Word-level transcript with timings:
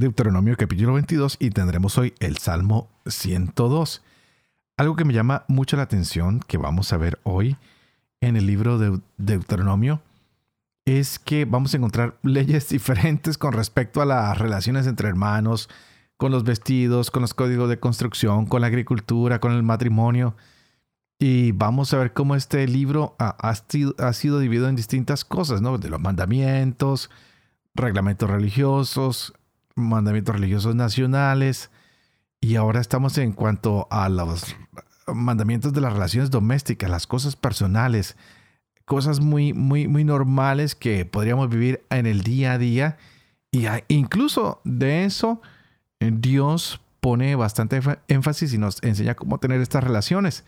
Deuteronomio 0.00 0.56
capítulo 0.56 0.94
22 0.94 1.36
y 1.40 1.50
tendremos 1.50 1.98
hoy 1.98 2.14
el 2.20 2.38
Salmo 2.38 2.88
102. 3.04 4.02
Algo 4.78 4.96
que 4.96 5.04
me 5.04 5.12
llama 5.12 5.44
mucho 5.46 5.76
la 5.76 5.82
atención 5.82 6.40
que 6.40 6.56
vamos 6.56 6.94
a 6.94 6.96
ver 6.96 7.20
hoy 7.22 7.58
en 8.22 8.36
el 8.38 8.46
libro 8.46 8.78
de 8.78 8.98
Deuteronomio 9.18 10.00
es 10.86 11.18
que 11.18 11.44
vamos 11.44 11.74
a 11.74 11.76
encontrar 11.76 12.18
leyes 12.22 12.70
diferentes 12.70 13.36
con 13.36 13.52
respecto 13.52 14.00
a 14.00 14.06
las 14.06 14.38
relaciones 14.38 14.86
entre 14.86 15.06
hermanos, 15.06 15.68
con 16.16 16.32
los 16.32 16.44
vestidos, 16.44 17.10
con 17.10 17.20
los 17.20 17.34
códigos 17.34 17.68
de 17.68 17.78
construcción, 17.78 18.46
con 18.46 18.62
la 18.62 18.68
agricultura, 18.68 19.38
con 19.38 19.52
el 19.52 19.62
matrimonio. 19.62 20.34
Y 21.18 21.52
vamos 21.52 21.92
a 21.92 21.98
ver 21.98 22.14
cómo 22.14 22.36
este 22.36 22.66
libro 22.66 23.16
ha, 23.18 23.54
sido, 23.54 24.38
dividido 24.38 24.66
en 24.66 24.76
distintas 24.76 25.26
cosas, 25.26 25.60
¿no? 25.60 25.76
De 25.76 25.90
los 25.90 26.00
mandamientos, 26.00 27.10
reglamentos 27.74 28.30
religiosos, 28.30 29.34
mandamientos 29.80 30.34
religiosos 30.34 30.74
nacionales. 30.74 31.70
Y 32.40 32.56
ahora 32.56 32.80
estamos 32.80 33.18
en 33.18 33.32
cuanto 33.32 33.86
a 33.90 34.08
los 34.08 34.56
mandamientos 35.06 35.72
de 35.72 35.80
las 35.80 35.92
relaciones 35.92 36.30
domésticas, 36.30 36.90
las 36.90 37.06
cosas 37.06 37.36
personales, 37.36 38.16
cosas 38.84 39.20
muy, 39.20 39.52
muy, 39.52 39.88
muy 39.88 40.04
normales 40.04 40.74
que 40.74 41.04
podríamos 41.04 41.48
vivir 41.48 41.84
en 41.90 42.06
el 42.06 42.22
día 42.22 42.52
a 42.52 42.58
día. 42.58 42.98
Y 43.52 43.66
incluso 43.88 44.60
de 44.64 45.04
eso, 45.04 45.42
eh, 46.00 46.10
Dios 46.12 46.80
pone 47.00 47.34
bastante 47.34 47.80
énfasis 48.08 48.52
y 48.52 48.58
nos 48.58 48.82
enseña 48.82 49.14
cómo 49.14 49.38
tener 49.38 49.60
estas 49.60 49.84
relaciones. 49.84 50.44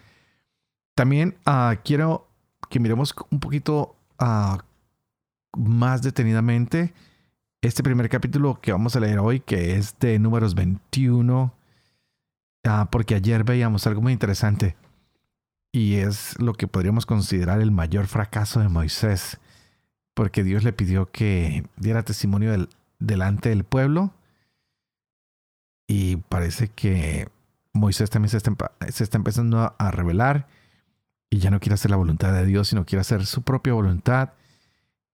También 0.95 1.37
ah, 1.47 1.77
quiero 1.85 2.29
que 2.69 2.81
miremos 2.81 3.15
un 3.31 3.41
poquito 3.41 3.97
ah, 4.19 4.59
más 5.57 6.03
detenidamente 6.03 6.95
este 7.63 7.85
primer 7.85 8.09
capítulo 8.09 8.61
que 8.61 8.73
vamos 8.73 8.97
a 8.97 9.01
leer 9.01 9.21
hoy, 9.21 9.39
que 9.39 9.77
es 9.77 9.97
de 10.01 10.19
números 10.19 10.57
21, 10.57 11.55
ah, 12.65 12.89
porque 12.91 13.15
ayer 13.15 13.45
veíamos 13.45 13.87
algo 13.87 14.03
muy 14.03 14.13
interesante 14.13 14.77
y 15.71 15.95
es 15.95 16.39
lo 16.41 16.55
que 16.55 16.67
podríamos 16.67 17.07
considerar 17.07 17.61
el 17.61 17.71
mayor 17.71 18.09
fracaso 18.09 18.59
de 18.59 18.69
Moisés, 18.69 19.39
porque 20.15 20.43
Dios 20.43 20.65
le 20.65 20.73
pidió 20.73 21.11
que 21.13 21.65
diera 21.77 22.03
testimonio 22.03 22.69
delante 22.99 23.51
del 23.51 23.63
pueblo 23.63 24.13
y 25.87 26.17
parece 26.17 26.67
que 26.67 27.29
Moisés 27.73 28.11
también 28.11 28.31
se 28.31 28.39
está, 28.39 28.53
se 28.91 29.05
está 29.05 29.19
empezando 29.19 29.75
a 29.79 29.91
revelar 29.93 30.49
y 31.31 31.39
ya 31.39 31.51
no 31.53 31.61
quiere 31.61 31.75
hacer 31.75 31.93
la 31.93 31.97
voluntad 31.97 32.33
de 32.33 32.45
Dios, 32.45 32.69
sino 32.69 32.85
quiere 32.85 33.03
hacer 33.03 33.25
su 33.25 33.43
propia 33.43 33.73
voluntad. 33.73 34.33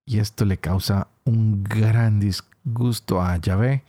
Y 0.09 0.17
esto 0.17 0.43
le 0.43 0.57
causa 0.57 1.07
un 1.23 1.63
gran 1.63 2.19
disgusto 2.19 3.21
a 3.21 3.37
Yahvé. 3.37 3.83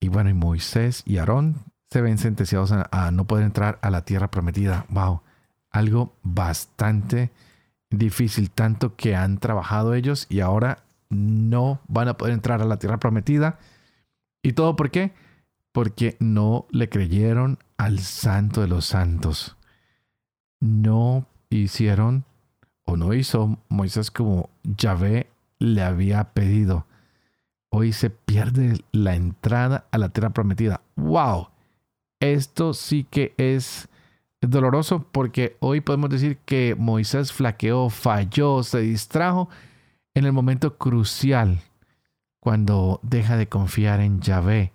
Y 0.00 0.08
bueno, 0.08 0.30
y 0.30 0.34
Moisés 0.34 1.04
y 1.06 1.18
Aarón 1.18 1.58
se 1.88 2.00
ven 2.00 2.18
sentenciados 2.18 2.72
a, 2.72 3.10
no 3.12 3.24
poder 3.24 3.44
entrar 3.44 3.78
a 3.80 3.90
la 3.90 4.04
tierra 4.04 4.32
prometida. 4.32 4.84
Wow, 4.88 5.22
algo 5.70 6.16
bastante 6.24 7.30
difícil, 7.88 8.50
tanto 8.50 8.96
que 8.96 9.14
han 9.14 9.38
trabajado 9.38 9.94
ellos 9.94 10.26
y 10.28 10.40
ahora 10.40 10.82
no 11.08 11.82
van 11.86 12.08
a 12.08 12.18
poder 12.18 12.34
entrar 12.34 12.60
a 12.60 12.64
la 12.64 12.80
tierra 12.80 12.98
prometida. 12.98 13.60
¿Y 14.42 14.54
todo 14.54 14.74
por 14.74 14.90
qué? 14.90 15.12
Porque 15.70 16.16
no 16.18 16.66
le 16.70 16.88
creyeron 16.88 17.60
al 17.76 18.00
santo 18.00 18.60
de 18.60 18.66
los 18.66 18.86
santos. 18.86 19.56
No 20.58 21.26
hicieron 21.48 22.24
o 22.88 22.96
no 22.96 23.12
hizo 23.12 23.58
Moisés 23.68 24.10
como 24.10 24.48
Yahvé 24.62 25.28
le 25.58 25.82
había 25.82 26.32
pedido. 26.32 26.86
Hoy 27.70 27.92
se 27.92 28.10
pierde 28.10 28.80
la 28.92 29.14
entrada 29.14 29.86
a 29.90 29.98
la 29.98 30.08
tierra 30.08 30.30
prometida. 30.30 30.80
¡Wow! 30.96 31.48
Esto 32.20 32.74
sí 32.74 33.04
que 33.04 33.34
es 33.36 33.88
doloroso 34.40 35.06
porque 35.12 35.56
hoy 35.60 35.80
podemos 35.80 36.10
decir 36.10 36.38
que 36.38 36.74
Moisés 36.78 37.32
flaqueó, 37.32 37.90
falló, 37.90 38.62
se 38.62 38.80
distrajo 38.80 39.48
en 40.14 40.24
el 40.24 40.32
momento 40.32 40.76
crucial 40.78 41.60
cuando 42.40 43.00
deja 43.02 43.36
de 43.36 43.48
confiar 43.48 44.00
en 44.00 44.20
Yahvé 44.20 44.72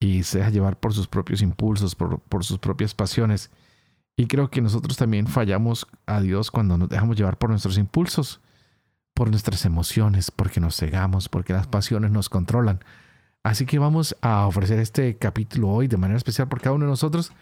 y 0.00 0.24
se 0.24 0.38
deja 0.38 0.50
llevar 0.50 0.78
por 0.78 0.92
sus 0.92 1.06
propios 1.06 1.42
impulsos, 1.42 1.94
por, 1.94 2.20
por 2.20 2.44
sus 2.44 2.58
propias 2.58 2.94
pasiones. 2.94 3.50
Y 4.16 4.26
creo 4.26 4.50
que 4.50 4.60
nosotros 4.60 4.96
también 4.96 5.26
fallamos 5.26 5.86
a 6.06 6.20
Dios 6.20 6.50
cuando 6.50 6.76
nos 6.76 6.88
dejamos 6.88 7.16
llevar 7.16 7.38
por 7.38 7.50
nuestros 7.50 7.78
impulsos, 7.78 8.40
por 9.16 9.30
nuestras 9.30 9.64
emociones, 9.64 10.30
porque 10.30 10.60
nos 10.60 10.76
cegamos, 10.76 11.30
porque 11.30 11.54
las 11.54 11.66
pasiones 11.66 12.10
nos 12.10 12.28
controlan. 12.28 12.84
Así 13.42 13.64
que 13.64 13.78
vamos 13.78 14.14
a 14.20 14.46
ofrecer 14.46 14.78
este 14.78 15.16
capítulo 15.16 15.70
hoy 15.70 15.88
de 15.88 15.96
manera 15.96 16.18
especial 16.18 16.48
por 16.48 16.60
cada 16.60 16.74
uno 16.74 16.84
de 16.84 16.90
nosotros 16.90 17.32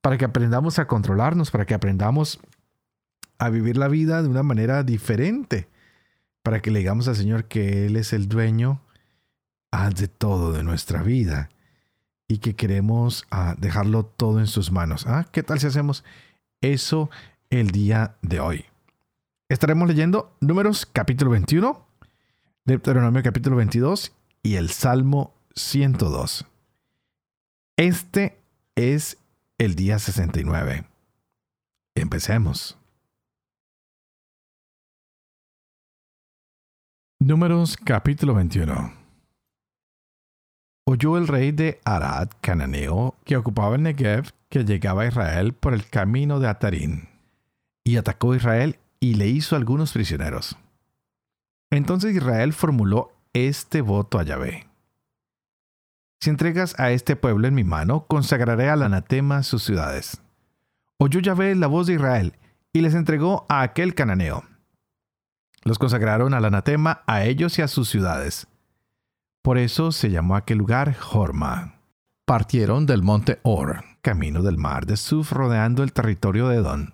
para 0.00 0.18
que 0.18 0.24
aprendamos 0.24 0.78
a 0.78 0.86
controlarnos, 0.86 1.50
para 1.50 1.66
que 1.66 1.74
aprendamos 1.74 2.38
a 3.38 3.50
vivir 3.50 3.76
la 3.76 3.88
vida 3.88 4.22
de 4.22 4.28
una 4.28 4.44
manera 4.44 4.84
diferente, 4.84 5.68
para 6.44 6.62
que 6.62 6.70
le 6.70 6.78
digamos 6.78 7.08
al 7.08 7.16
Señor 7.16 7.46
que 7.46 7.86
Él 7.86 7.96
es 7.96 8.12
el 8.12 8.28
dueño 8.28 8.80
de 9.96 10.06
todo 10.08 10.52
de 10.52 10.62
nuestra 10.62 11.02
vida 11.02 11.50
y 12.28 12.38
que 12.38 12.54
queremos 12.54 13.26
ah, 13.30 13.56
dejarlo 13.58 14.04
todo 14.04 14.38
en 14.38 14.46
sus 14.46 14.70
manos. 14.70 15.06
Ah, 15.06 15.26
¿Qué 15.32 15.42
tal 15.42 15.58
si 15.58 15.66
hacemos 15.66 16.04
eso 16.60 17.10
el 17.50 17.72
día 17.72 18.14
de 18.22 18.40
hoy? 18.40 18.75
Estaremos 19.48 19.86
leyendo 19.86 20.36
Números 20.40 20.86
capítulo 20.86 21.30
21, 21.30 21.86
Deuteronomio 22.64 23.22
capítulo 23.22 23.54
22 23.56 24.12
y 24.42 24.56
el 24.56 24.70
Salmo 24.70 25.34
102. 25.54 26.46
Este 27.76 28.40
es 28.74 29.18
el 29.58 29.76
día 29.76 30.00
69. 30.00 30.84
Empecemos. 31.94 32.76
Números 37.20 37.76
capítulo 37.76 38.34
21 38.34 39.06
oyó 40.88 41.18
el 41.18 41.26
rey 41.26 41.50
de 41.50 41.80
Arad, 41.84 42.28
cananeo, 42.40 43.16
que 43.24 43.36
ocupaba 43.36 43.74
el 43.74 43.82
Negev, 43.82 44.30
que 44.48 44.64
llegaba 44.64 45.02
a 45.02 45.06
Israel 45.06 45.52
por 45.52 45.74
el 45.74 45.88
camino 45.88 46.38
de 46.38 46.48
Atarín, 46.48 47.08
y 47.84 47.96
atacó 47.96 48.32
a 48.32 48.36
Israel 48.36 48.78
y 49.00 49.14
le 49.14 49.26
hizo 49.26 49.56
algunos 49.56 49.92
prisioneros. 49.92 50.56
Entonces 51.70 52.14
Israel 52.14 52.52
formuló 52.52 53.12
este 53.32 53.80
voto 53.80 54.18
a 54.18 54.22
Yahvé. 54.22 54.66
Si 56.20 56.30
entregas 56.30 56.78
a 56.80 56.90
este 56.90 57.16
pueblo 57.16 57.46
en 57.48 57.54
mi 57.54 57.64
mano, 57.64 58.06
consagraré 58.06 58.70
al 58.70 58.82
anatema 58.82 59.42
sus 59.42 59.62
ciudades. 59.62 60.22
Oyó 60.98 61.20
Yahvé 61.20 61.54
la 61.54 61.66
voz 61.66 61.86
de 61.86 61.94
Israel 61.94 62.34
y 62.72 62.80
les 62.80 62.94
entregó 62.94 63.44
a 63.48 63.62
aquel 63.62 63.94
cananeo. 63.94 64.44
Los 65.62 65.78
consagraron 65.78 66.32
al 66.34 66.44
anatema 66.44 67.02
a 67.06 67.24
ellos 67.24 67.58
y 67.58 67.62
a 67.62 67.68
sus 67.68 67.88
ciudades 67.88 68.46
por 69.46 69.58
eso 69.58 69.92
se 69.92 70.10
llamó 70.10 70.34
aquel 70.34 70.58
lugar 70.58 70.96
Horma. 71.12 71.76
Partieron 72.24 72.84
del 72.84 73.04
monte 73.04 73.38
Or, 73.44 73.84
camino 74.02 74.42
del 74.42 74.58
mar 74.58 74.86
de 74.86 74.96
Suf, 74.96 75.30
rodeando 75.30 75.84
el 75.84 75.92
territorio 75.92 76.48
de 76.48 76.56
Edom. 76.56 76.88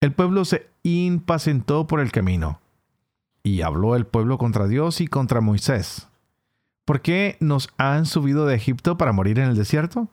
El 0.00 0.12
pueblo 0.12 0.44
se 0.44 0.69
impacientó 0.82 1.86
por 1.86 2.00
el 2.00 2.12
camino, 2.12 2.60
y 3.42 3.62
habló 3.62 3.96
el 3.96 4.06
pueblo 4.06 4.38
contra 4.38 4.66
Dios 4.66 5.00
y 5.00 5.06
contra 5.06 5.40
Moisés. 5.40 6.08
¿Por 6.84 7.02
qué 7.02 7.36
nos 7.40 7.68
han 7.78 8.06
subido 8.06 8.46
de 8.46 8.56
Egipto 8.56 8.98
para 8.98 9.12
morir 9.12 9.38
en 9.38 9.48
el 9.48 9.56
desierto? 9.56 10.08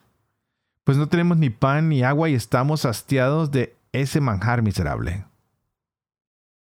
Pues 0.84 0.98
no 0.98 1.08
tenemos 1.08 1.38
ni 1.38 1.50
pan 1.50 1.90
ni 1.90 2.04
agua 2.04 2.30
y 2.30 2.36
estamos 2.36 2.86
hastiados 2.86 3.52
de 3.52 3.76
ese 3.92 4.22
manjar 4.22 4.62
miserable. 4.62 5.26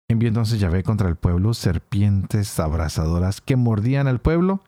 Envió 0.08 0.28
entonces 0.28 0.60
Yahvé 0.60 0.82
contra 0.82 1.08
el 1.08 1.16
pueblo 1.16 1.54
serpientes 1.54 2.60
abrasadoras 2.60 3.40
que 3.40 3.56
mordían 3.56 4.06
al 4.06 4.20
pueblo 4.20 4.62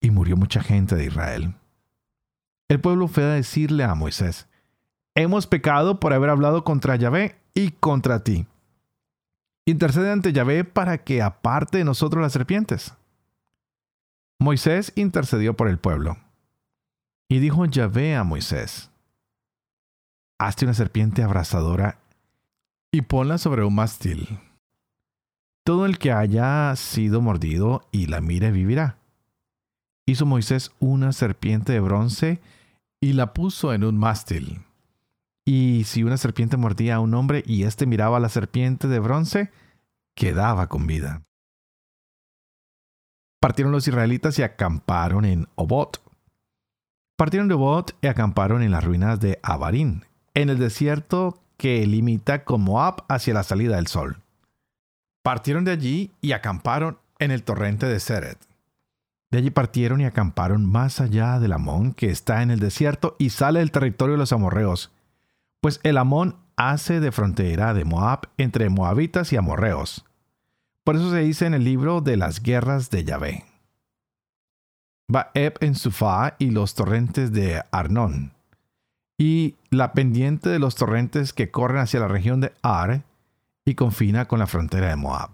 y 0.00 0.10
murió 0.10 0.36
mucha 0.36 0.62
gente 0.62 0.94
de 0.96 1.06
Israel. 1.06 1.54
El 2.68 2.80
pueblo 2.80 3.08
fue 3.08 3.24
a 3.24 3.28
decirle 3.28 3.84
a 3.84 3.94
Moisés, 3.94 4.46
hemos 5.14 5.46
pecado 5.46 5.98
por 5.98 6.12
haber 6.12 6.30
hablado 6.30 6.64
contra 6.64 6.96
Yahvé 6.96 7.36
y 7.54 7.70
contra 7.70 8.22
ti. 8.22 8.46
Intercede 9.66 10.10
ante 10.10 10.32
Yahvé 10.32 10.64
para 10.64 10.98
que 10.98 11.22
aparte 11.22 11.78
de 11.78 11.84
nosotros 11.84 12.20
las 12.20 12.32
serpientes. 12.32 12.94
Moisés 14.38 14.92
intercedió 14.96 15.54
por 15.54 15.68
el 15.68 15.78
pueblo. 15.78 16.18
Y 17.28 17.38
dijo 17.38 17.64
Yahvé 17.64 18.16
a 18.16 18.24
Moisés, 18.24 18.90
Hazte 20.38 20.66
una 20.66 20.74
serpiente 20.74 21.22
abrasadora 21.22 21.98
y 22.92 23.02
ponla 23.02 23.38
sobre 23.38 23.64
un 23.64 23.74
mástil. 23.74 24.38
Todo 25.64 25.86
el 25.86 25.98
que 25.98 26.12
haya 26.12 26.74
sido 26.76 27.22
mordido 27.22 27.88
y 27.90 28.06
la 28.06 28.20
mire 28.20 28.50
vivirá. 28.50 28.98
Hizo 30.06 30.26
Moisés 30.26 30.72
una 30.80 31.12
serpiente 31.12 31.72
de 31.72 31.80
bronce 31.80 32.40
y 33.00 33.14
la 33.14 33.32
puso 33.32 33.72
en 33.72 33.84
un 33.84 33.96
mástil. 33.96 34.60
Y 35.44 35.84
si 35.84 36.02
una 36.02 36.16
serpiente 36.16 36.56
mordía 36.56 36.96
a 36.96 37.00
un 37.00 37.14
hombre 37.14 37.42
y 37.46 37.64
éste 37.64 37.86
miraba 37.86 38.16
a 38.16 38.20
la 38.20 38.28
serpiente 38.28 38.88
de 38.88 38.98
bronce, 38.98 39.50
quedaba 40.14 40.68
con 40.68 40.86
vida. 40.86 41.22
Partieron 43.40 43.72
los 43.72 43.86
israelitas 43.86 44.38
y 44.38 44.42
acamparon 44.42 45.26
en 45.26 45.48
Obot. 45.54 46.02
Partieron 47.16 47.48
de 47.48 47.54
Obot 47.54 47.94
y 48.00 48.06
acamparon 48.06 48.62
en 48.62 48.70
las 48.70 48.82
ruinas 48.82 49.20
de 49.20 49.38
Abarín, 49.42 50.06
en 50.32 50.48
el 50.48 50.58
desierto 50.58 51.42
que 51.58 51.86
limita 51.86 52.44
con 52.44 52.62
Moab 52.62 53.04
hacia 53.08 53.34
la 53.34 53.42
salida 53.42 53.76
del 53.76 53.86
sol. 53.86 54.22
Partieron 55.22 55.64
de 55.64 55.72
allí 55.72 56.10
y 56.20 56.32
acamparon 56.32 56.98
en 57.18 57.30
el 57.30 57.42
torrente 57.42 57.86
de 57.86 58.00
Seret. 58.00 58.38
De 59.30 59.38
allí 59.38 59.50
partieron 59.50 60.00
y 60.00 60.04
acamparon 60.04 60.64
más 60.64 61.00
allá 61.00 61.38
del 61.38 61.52
Amón, 61.52 61.92
que 61.92 62.10
está 62.10 62.42
en 62.42 62.50
el 62.50 62.60
desierto 62.60 63.16
y 63.18 63.30
sale 63.30 63.60
del 63.60 63.72
territorio 63.72 64.14
de 64.14 64.18
los 64.18 64.32
amorreos, 64.32 64.90
pues 65.64 65.80
el 65.82 65.96
Amón 65.96 66.36
hace 66.56 67.00
de 67.00 67.10
frontera 67.10 67.72
de 67.72 67.86
Moab 67.86 68.28
entre 68.36 68.68
moabitas 68.68 69.32
y 69.32 69.38
amorreos. 69.38 70.04
Por 70.84 70.94
eso 70.94 71.10
se 71.10 71.20
dice 71.20 71.46
en 71.46 71.54
el 71.54 71.64
libro 71.64 72.02
de 72.02 72.18
las 72.18 72.42
guerras 72.42 72.90
de 72.90 73.02
Yahvé. 73.02 73.44
Baeb 75.08 75.54
en 75.62 75.74
Sufá 75.74 76.36
y 76.38 76.50
los 76.50 76.74
torrentes 76.74 77.32
de 77.32 77.62
Arnón, 77.70 78.34
y 79.16 79.54
la 79.70 79.94
pendiente 79.94 80.50
de 80.50 80.58
los 80.58 80.74
torrentes 80.74 81.32
que 81.32 81.50
corren 81.50 81.78
hacia 81.78 82.00
la 82.00 82.08
región 82.08 82.42
de 82.42 82.52
Ar, 82.60 83.02
y 83.64 83.74
confina 83.74 84.28
con 84.28 84.40
la 84.40 84.46
frontera 84.46 84.88
de 84.88 84.96
Moab. 84.96 85.30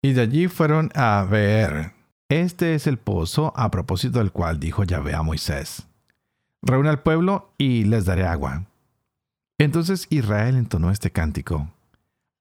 Y 0.00 0.14
de 0.14 0.22
allí 0.22 0.48
fueron 0.48 0.90
a 0.94 1.26
Beer. 1.30 1.92
Este 2.30 2.74
es 2.74 2.86
el 2.86 2.96
pozo 2.96 3.52
a 3.56 3.70
propósito 3.70 4.20
del 4.20 4.32
cual 4.32 4.58
dijo 4.58 4.84
Yahvé 4.84 5.14
a 5.14 5.22
Moisés. 5.22 5.86
Reúne 6.62 6.88
al 6.88 7.02
pueblo 7.02 7.52
y 7.58 7.84
les 7.84 8.06
daré 8.06 8.24
agua. 8.24 8.64
Entonces 9.62 10.08
Israel 10.10 10.56
entonó 10.56 10.90
este 10.90 11.12
cántico. 11.12 11.70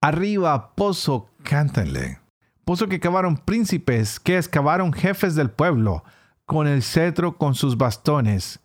Arriba, 0.01 0.73
pozo, 0.73 1.29
cántenle. 1.43 2.19
Pozo 2.65 2.87
que 2.87 2.99
cavaron 2.99 3.37
príncipes, 3.37 4.19
que 4.19 4.39
excavaron 4.39 4.91
jefes 4.91 5.35
del 5.35 5.51
pueblo, 5.51 6.03
con 6.47 6.67
el 6.67 6.81
cetro, 6.81 7.37
con 7.37 7.53
sus 7.53 7.77
bastones. 7.77 8.59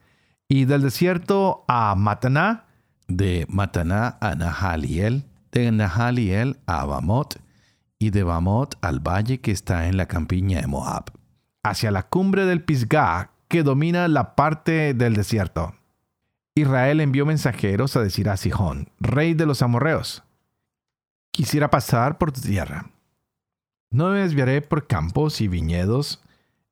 Y 0.48 0.64
del 0.64 0.80
desierto 0.80 1.66
a 1.68 1.94
Mataná, 1.96 2.64
de 3.08 3.44
Mataná 3.50 4.16
a 4.22 4.34
Nahaliel, 4.34 5.26
de 5.52 5.70
Nahaliel 5.70 6.58
a 6.64 6.86
Bamot 6.86 7.38
y 7.98 8.08
de 8.08 8.22
Bamot 8.22 8.78
al 8.80 9.00
valle 9.00 9.42
que 9.42 9.50
está 9.50 9.86
en 9.86 9.98
la 9.98 10.06
campiña 10.06 10.62
de 10.62 10.66
Moab, 10.66 11.12
hacia 11.62 11.90
la 11.90 12.04
cumbre 12.04 12.46
del 12.46 12.62
Pisgah 12.62 13.32
que 13.48 13.62
domina 13.62 14.08
la 14.08 14.34
parte 14.34 14.94
del 14.94 15.12
desierto. 15.12 15.74
Israel 16.58 17.02
envió 17.02 17.26
mensajeros 17.26 17.96
a 17.96 18.02
decir 18.02 18.30
a 18.30 18.38
Sihón, 18.38 18.88
rey 18.98 19.34
de 19.34 19.44
los 19.44 19.60
amorreos, 19.60 20.24
quisiera 21.30 21.70
pasar 21.70 22.16
por 22.16 22.32
tu 22.32 22.40
tierra. 22.40 22.90
No 23.90 24.08
me 24.08 24.20
desviaré 24.20 24.62
por 24.62 24.86
campos 24.86 25.42
y 25.42 25.48
viñedos, 25.48 26.22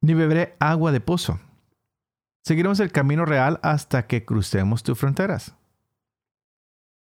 ni 0.00 0.14
beberé 0.14 0.56
agua 0.58 0.90
de 0.90 1.00
pozo. 1.00 1.38
Seguiremos 2.42 2.80
el 2.80 2.92
camino 2.92 3.26
real 3.26 3.60
hasta 3.62 4.06
que 4.06 4.24
crucemos 4.24 4.82
tus 4.82 4.98
fronteras. 4.98 5.54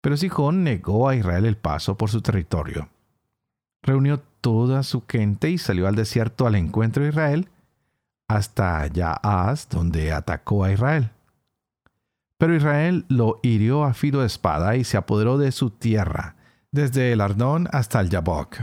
Pero 0.03 0.19
Sijón 0.19 0.63
negó 0.63 1.09
a 1.09 1.17
Israel 1.17 1.47
el 1.47 1.57
paso 1.57 1.97
por 1.97 2.11
su 2.11 2.21
territorio. 2.21 2.91
Reunió 3.83 4.21
toda 4.43 4.83
su 4.83 5.03
gente 5.09 5.49
y 5.49 5.57
salió 5.57 5.89
al 5.89 5.95
desierto 5.95 6.47
al 6.47 6.57
encuentro 6.57 7.03
de 7.03 7.09
Israel, 7.09 7.49
hasta 8.29 8.87
Yaaz, 8.87 9.71
donde 9.71 10.13
atacó 10.13 10.63
a 10.63 10.73
Israel. 10.73 11.11
Pero 12.39 12.55
Israel 12.55 13.07
lo 13.09 13.41
hirió 13.43 13.85
a 13.85 13.95
filo 13.95 14.21
de 14.21 14.27
espada 14.27 14.77
y 14.77 14.85
se 14.85 14.97
apoderó 14.97 15.39
de 15.39 15.53
su 15.53 15.71
tierra, 15.71 16.37
desde 16.71 17.13
el 17.13 17.21
Arnón 17.21 17.69
hasta 17.73 18.01
el 18.01 18.11
Yabok, 18.11 18.57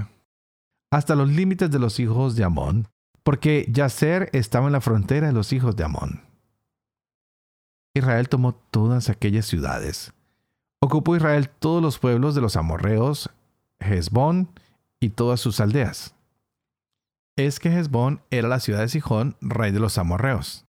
hasta 0.91 1.15
los 1.15 1.29
límites 1.29 1.71
de 1.71 1.79
los 1.79 1.99
hijos 1.99 2.35
de 2.35 2.43
Amón, 2.43 2.87
porque 3.23 3.65
Yacer 3.71 4.29
estaba 4.33 4.67
en 4.67 4.73
la 4.73 4.81
frontera 4.81 5.27
de 5.27 5.33
los 5.33 5.53
hijos 5.53 5.75
de 5.75 5.85
Amón. 5.85 6.21
Israel 7.95 8.29
tomó 8.29 8.53
todas 8.53 9.09
aquellas 9.09 9.45
ciudades, 9.45 10.13
Ocupó 10.83 11.15
Israel 11.15 11.47
todos 11.47 11.81
los 11.81 11.97
pueblos 11.97 12.35
de 12.35 12.41
los 12.41 12.57
amorreos, 12.57 13.29
Hezbón 13.79 14.49
y 14.99 15.11
todas 15.11 15.39
sus 15.39 15.61
aldeas. 15.61 16.13
Es 17.37 17.61
que 17.61 17.69
Hezbón 17.69 18.21
era 18.31 18.49
la 18.49 18.59
ciudad 18.59 18.81
de 18.81 18.89
Sijón, 18.89 19.37
rey 19.39 19.71
de 19.71 19.79
los 19.79 19.97
amorreos. 19.97 20.65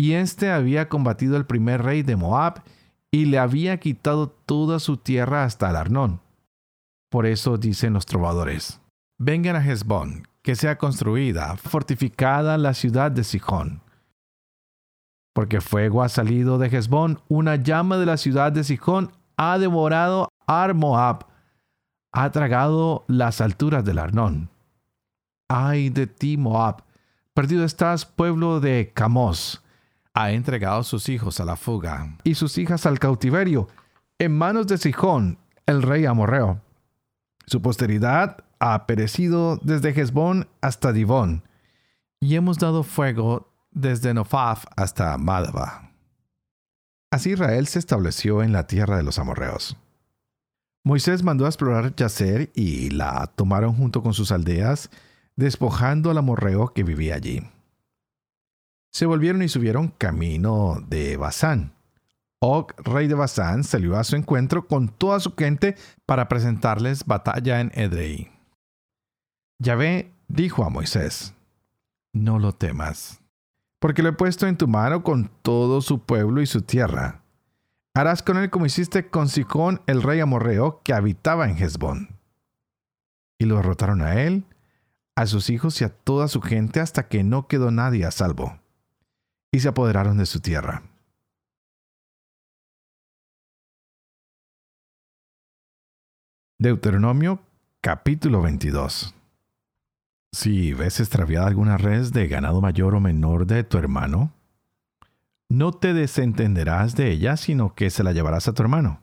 Y 0.00 0.14
éste 0.14 0.50
había 0.50 0.88
combatido 0.88 1.36
al 1.36 1.46
primer 1.46 1.82
rey 1.82 2.02
de 2.02 2.16
Moab 2.16 2.62
y 3.10 3.26
le 3.26 3.38
había 3.38 3.78
quitado 3.78 4.28
toda 4.28 4.78
su 4.78 4.96
tierra 4.96 5.44
hasta 5.44 5.68
el 5.68 5.76
Arnón. 5.76 6.20
Por 7.10 7.26
eso 7.26 7.58
dicen 7.58 7.92
los 7.92 8.06
trovadores, 8.06 8.80
vengan 9.18 9.56
a 9.56 9.64
Hezbón, 9.64 10.26
que 10.42 10.54
sea 10.54 10.78
construida, 10.78 11.56
fortificada 11.56 12.56
la 12.56 12.72
ciudad 12.72 13.10
de 13.10 13.24
Sijón 13.24 13.82
porque 15.32 15.60
fuego 15.60 16.02
ha 16.02 16.08
salido 16.08 16.58
de 16.58 16.66
Hezbón, 16.68 17.20
una 17.28 17.56
llama 17.56 17.96
de 17.98 18.06
la 18.06 18.16
ciudad 18.16 18.52
de 18.52 18.64
Sijón 18.64 19.12
ha 19.36 19.58
devorado 19.58 20.28
a 20.46 20.72
Moab, 20.74 21.26
ha 22.12 22.30
tragado 22.30 23.04
las 23.08 23.40
alturas 23.40 23.84
del 23.84 23.98
Arnón. 23.98 24.50
Ay 25.48 25.88
de 25.88 26.06
ti, 26.06 26.36
Moab, 26.36 26.82
perdido 27.32 27.64
estás, 27.64 28.04
pueblo 28.04 28.60
de 28.60 28.92
Camos. 28.94 29.62
Ha 30.14 30.32
entregado 30.32 30.82
sus 30.82 31.08
hijos 31.08 31.40
a 31.40 31.44
la 31.44 31.56
fuga 31.56 32.16
y 32.24 32.34
sus 32.34 32.58
hijas 32.58 32.86
al 32.86 32.98
cautiverio, 32.98 33.68
en 34.18 34.36
manos 34.36 34.66
de 34.66 34.78
Sijón, 34.78 35.38
el 35.66 35.82
rey 35.82 36.04
amorreo. 36.04 36.60
Su 37.46 37.62
posteridad 37.62 38.44
ha 38.58 38.86
perecido 38.86 39.58
desde 39.62 39.90
Hezbón 39.90 40.48
hasta 40.60 40.92
Divón, 40.92 41.44
y 42.20 42.36
hemos 42.36 42.58
dado 42.58 42.82
fuego 42.82 43.50
desde 43.70 44.12
Nofaf 44.12 44.66
hasta 44.76 45.16
Madaba. 45.16 45.90
Así 47.10 47.30
Israel 47.30 47.66
se 47.66 47.78
estableció 47.78 48.42
en 48.42 48.52
la 48.52 48.66
tierra 48.66 48.96
de 48.96 49.02
los 49.02 49.18
amorreos. 49.18 49.76
Moisés 50.84 51.22
mandó 51.22 51.44
a 51.44 51.48
explorar 51.48 51.94
Yacer 51.94 52.50
y 52.54 52.90
la 52.90 53.26
tomaron 53.34 53.74
junto 53.74 54.02
con 54.02 54.14
sus 54.14 54.32
aldeas, 54.32 54.90
despojando 55.36 56.10
al 56.10 56.18
amorreo 56.18 56.68
que 56.68 56.84
vivía 56.84 57.16
allí. 57.16 57.42
Se 58.90 59.06
volvieron 59.06 59.42
y 59.42 59.48
subieron 59.48 59.88
camino 59.88 60.84
de 60.88 61.16
Basán. 61.16 61.74
Og, 62.40 62.72
rey 62.78 63.06
de 63.06 63.14
Basán, 63.14 63.64
salió 63.64 63.96
a 63.96 64.04
su 64.04 64.16
encuentro 64.16 64.66
con 64.66 64.88
toda 64.88 65.20
su 65.20 65.34
gente 65.34 65.76
para 66.06 66.28
presentarles 66.28 67.04
batalla 67.04 67.60
en 67.60 67.70
Edrei. 67.74 68.30
Yahvé 69.58 70.12
dijo 70.28 70.64
a 70.64 70.70
Moisés, 70.70 71.34
No 72.12 72.38
lo 72.38 72.52
temas 72.52 73.20
porque 73.80 74.02
lo 74.02 74.10
he 74.10 74.12
puesto 74.12 74.46
en 74.46 74.56
tu 74.56 74.68
mano 74.68 75.02
con 75.02 75.30
todo 75.42 75.80
su 75.80 76.04
pueblo 76.04 76.40
y 76.40 76.46
su 76.46 76.62
tierra. 76.62 77.22
Harás 77.94 78.22
con 78.22 78.36
él 78.36 78.50
como 78.50 78.66
hiciste 78.66 79.08
con 79.08 79.28
Sicón, 79.28 79.80
el 79.86 80.02
rey 80.02 80.20
amorreo, 80.20 80.80
que 80.84 80.92
habitaba 80.92 81.48
en 81.48 81.56
Hezbón. 81.56 82.20
Y 83.38 83.46
lo 83.46 83.56
derrotaron 83.56 84.02
a 84.02 84.20
él, 84.22 84.44
a 85.16 85.26
sus 85.26 85.50
hijos 85.50 85.80
y 85.80 85.84
a 85.84 85.88
toda 85.88 86.28
su 86.28 86.40
gente 86.42 86.78
hasta 86.78 87.08
que 87.08 87.24
no 87.24 87.48
quedó 87.48 87.70
nadie 87.70 88.04
a 88.04 88.10
salvo. 88.10 88.59
Y 89.52 89.60
se 89.60 89.68
apoderaron 89.68 90.18
de 90.18 90.26
su 90.26 90.40
tierra. 90.40 90.82
Deuteronomio 96.58 97.40
capítulo 97.80 98.42
22 98.42 99.14
si 100.32 100.72
ves 100.74 101.00
extraviada 101.00 101.48
alguna 101.48 101.76
res 101.76 102.12
de 102.12 102.28
ganado 102.28 102.60
mayor 102.60 102.94
o 102.94 103.00
menor 103.00 103.46
de 103.46 103.64
tu 103.64 103.78
hermano, 103.78 104.32
no 105.48 105.72
te 105.72 105.92
desentenderás 105.92 106.94
de 106.94 107.10
ella, 107.10 107.36
sino 107.36 107.74
que 107.74 107.90
se 107.90 108.04
la 108.04 108.12
llevarás 108.12 108.46
a 108.46 108.54
tu 108.54 108.62
hermano. 108.62 109.00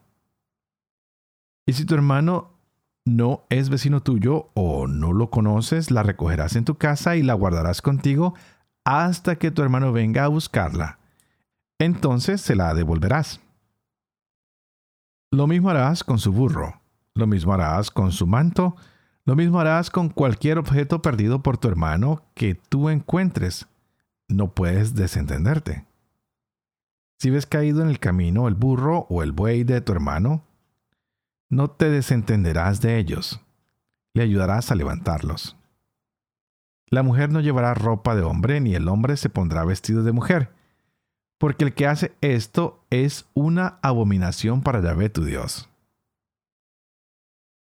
Y 1.65 1.73
si 1.73 1.85
tu 1.85 1.95
hermano 1.95 2.53
no 3.03 3.43
es 3.49 3.69
vecino 3.69 4.01
tuyo 4.01 4.51
o 4.53 4.87
no 4.87 5.11
lo 5.11 5.29
conoces, 5.29 5.91
la 5.91 6.03
recogerás 6.03 6.55
en 6.55 6.63
tu 6.63 6.75
casa 6.75 7.17
y 7.17 7.23
la 7.23 7.33
guardarás 7.33 7.81
contigo 7.81 8.33
hasta 8.87 9.35
que 9.35 9.51
tu 9.51 9.61
hermano 9.61 9.91
venga 9.91 10.23
a 10.23 10.29
buscarla. 10.29 10.97
Entonces 11.77 12.39
se 12.39 12.55
la 12.55 12.73
devolverás. 12.73 13.41
Lo 15.29 15.45
mismo 15.45 15.69
harás 15.69 16.05
con 16.05 16.19
su 16.19 16.31
burro, 16.31 16.79
lo 17.13 17.27
mismo 17.27 17.53
harás 17.53 17.91
con 17.91 18.13
su 18.13 18.25
manto, 18.25 18.77
Lo 19.25 19.35
mismo 19.35 19.59
harás 19.59 19.89
con 19.89 20.07
cualquier 20.07 20.57
objeto 20.57 21.01
perdido 21.01 21.43
por 21.43 21.57
tu 21.57 21.67
hermano 21.67 22.23
que 22.33 22.55
tú 22.55 22.87
encuentres. 22.87 23.67
No 24.29 24.53
puedes 24.53 24.95
desentenderte. 24.95 25.85
Si 27.19 27.29
ves 27.29 27.45
caído 27.45 27.81
en 27.81 27.89
el 27.89 27.99
camino 27.99 28.47
el 28.47 28.55
burro 28.55 29.05
o 29.09 29.23
el 29.23 29.33
buey 29.33 29.65
de 29.65 29.81
tu 29.81 29.91
hermano, 29.91 30.45
no 31.49 31.69
te 31.69 31.89
desentenderás 31.89 32.79
de 32.79 32.99
ellos. 32.99 33.41
Le 34.13 34.23
ayudarás 34.23 34.71
a 34.71 34.75
levantarlos. 34.75 35.56
La 36.89 37.03
mujer 37.03 37.31
no 37.31 37.41
llevará 37.41 37.73
ropa 37.73 38.15
de 38.15 38.23
hombre, 38.23 38.61
ni 38.61 38.73
el 38.73 38.87
hombre 38.87 39.17
se 39.17 39.29
pondrá 39.29 39.65
vestido 39.65 40.03
de 40.03 40.13
mujer, 40.13 40.53
porque 41.37 41.65
el 41.65 41.73
que 41.73 41.85
hace 41.85 42.15
esto 42.21 42.83
es 42.89 43.25
una 43.33 43.79
abominación 43.81 44.61
para 44.61 44.81
Yahvé 44.81 45.09
tu 45.09 45.23
Dios. 45.23 45.69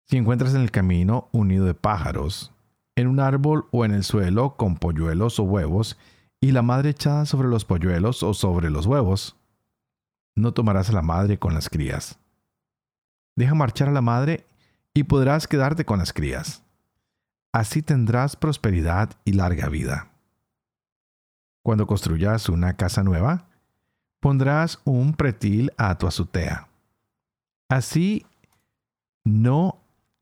Si 0.09 0.17
encuentras 0.17 0.55
en 0.55 0.63
el 0.63 0.73
camino 0.73 1.29
un 1.33 1.49
nido 1.49 1.65
de 1.65 1.75
pájaros, 1.75 2.53
en 2.97 3.07
un 3.07 3.21
árbol 3.21 3.67
o 3.71 3.85
en 3.85 3.93
el 3.93 4.05
suelo 4.05 4.57
con 4.57 4.77
polluelos 4.77 5.39
o 5.39 5.45
huevos, 5.45 5.97
y 6.41 6.51
la 6.51 6.63
madre 6.63 6.91
echada 6.91 7.25
sobre 7.25 7.49
los 7.49 7.65
polluelos 7.65 8.25
o 8.25 8.35
sobre 8.35 8.69
los 8.69 8.87
huevos, 8.87 9.37
no 10.35 10.53
tomarás 10.53 10.91
a 10.91 10.95
la 10.95 11.03
madre 11.03 11.39
con 11.39 11.55
las 11.55 11.69
crías. 11.69 12.19
Deja 13.37 13.55
marchar 13.55 13.89
a 13.89 13.93
la 13.93 14.03
madre 14.03 14.47
y 14.93 15.05
podrás 15.05 15.47
quedarte 15.47 15.85
con 15.85 16.01
las 16.01 16.13
crías. 16.13 16.65
Así 17.53 17.83
tendrás 17.83 18.35
prosperidad 18.37 19.11
y 19.25 19.33
larga 19.33 19.69
vida. 19.69 20.09
Cuando 21.63 21.87
construyas 21.87 22.49
una 22.49 22.77
casa 22.77 23.03
nueva, 23.03 23.47
pondrás 24.21 24.81
un 24.85 25.15
pretil 25.15 25.71
a 25.77 25.97
tu 25.99 26.07
azotea. 26.07 26.69
Así 27.69 28.27
no 29.25 29.79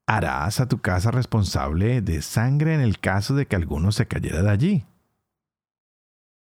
harás 0.06 0.60
a 0.60 0.66
tu 0.66 0.80
casa 0.80 1.12
responsable 1.12 2.02
de 2.02 2.20
sangre 2.20 2.74
en 2.74 2.80
el 2.80 2.98
caso 2.98 3.34
de 3.34 3.46
que 3.46 3.56
alguno 3.56 3.92
se 3.92 4.06
cayera 4.06 4.42
de 4.42 4.50
allí. 4.50 4.84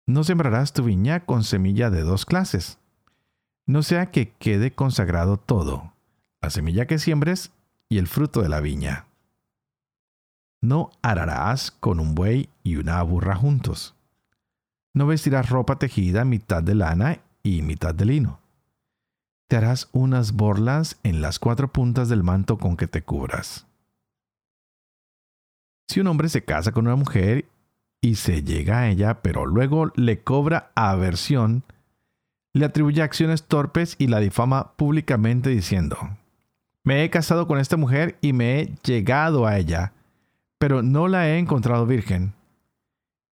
No 0.08 0.24
sembrarás 0.24 0.74
tu 0.74 0.84
viña 0.84 1.25
con 1.25 1.44
semilla 1.44 1.90
de 1.90 2.01
dos 2.01 2.25
clases. 2.25 2.80
No 3.66 3.84
sea 3.84 4.12
que 4.12 4.32
quede 4.32 4.74
consagrado 4.74 5.38
todo, 5.38 5.94
la 6.42 6.50
semilla 6.50 6.88
que 6.88 6.98
siembres 6.98 7.51
y 7.90 7.98
el 7.98 8.08
fruto 8.08 8.42
de 8.42 8.50
la 8.50 8.62
viña. 8.62 9.06
No 10.62 10.91
ararás 11.01 11.72
con 11.72 12.00
un 12.00 12.15
buey 12.15 12.50
y 12.63 12.75
una 12.75 13.01
burra 13.03 13.36
juntos. 13.36 13.96
No 14.94 15.08
vestirás 15.08 15.50
ropa 15.50 15.77
tejida 15.77 16.24
mitad 16.25 16.62
de 16.62 16.75
lana 16.75 17.20
y 17.44 17.62
mitad 17.62 17.96
de 17.96 18.06
lino 18.06 18.41
te 19.51 19.58
harás 19.58 19.89
unas 19.91 20.32
borlas 20.32 20.98
en 21.03 21.22
las 21.22 21.38
cuatro 21.38 21.74
puntas 21.74 22.08
del 22.08 22.24
manto 22.24 22.58
con 22.58 22.77
que 22.77 22.88
te 22.88 23.01
cubras. 23.01 23.68
Si 25.89 26.00
un 26.00 26.08
hombre 26.08 26.30
se 26.30 26.46
casa 26.46 26.72
con 26.72 26.88
una 26.88 26.96
mujer 26.96 27.50
y 28.00 28.15
se 28.15 28.44
llega 28.44 28.80
a 28.80 28.88
ella, 28.88 29.22
pero 29.22 29.46
luego 29.46 29.91
le 29.96 30.22
cobra 30.22 30.72
aversión, 30.74 31.63
le 32.53 32.63
atribuye 32.63 33.01
acciones 33.01 33.44
torpes 33.44 33.98
y 33.98 34.08
la 34.08 34.22
difama 34.22 34.72
públicamente 34.77 35.50
diciendo, 35.50 35.98
me 36.86 37.03
he 37.03 37.10
casado 37.10 37.46
con 37.46 37.60
esta 37.60 37.75
mujer 37.75 38.18
y 38.22 38.32
me 38.32 38.62
he 38.62 38.74
llegado 38.86 39.46
a 39.46 39.58
ella, 39.58 39.91
pero 40.62 40.84
no 40.84 41.08
la 41.08 41.27
he 41.27 41.39
encontrado 41.39 41.88
virgen. 41.88 42.36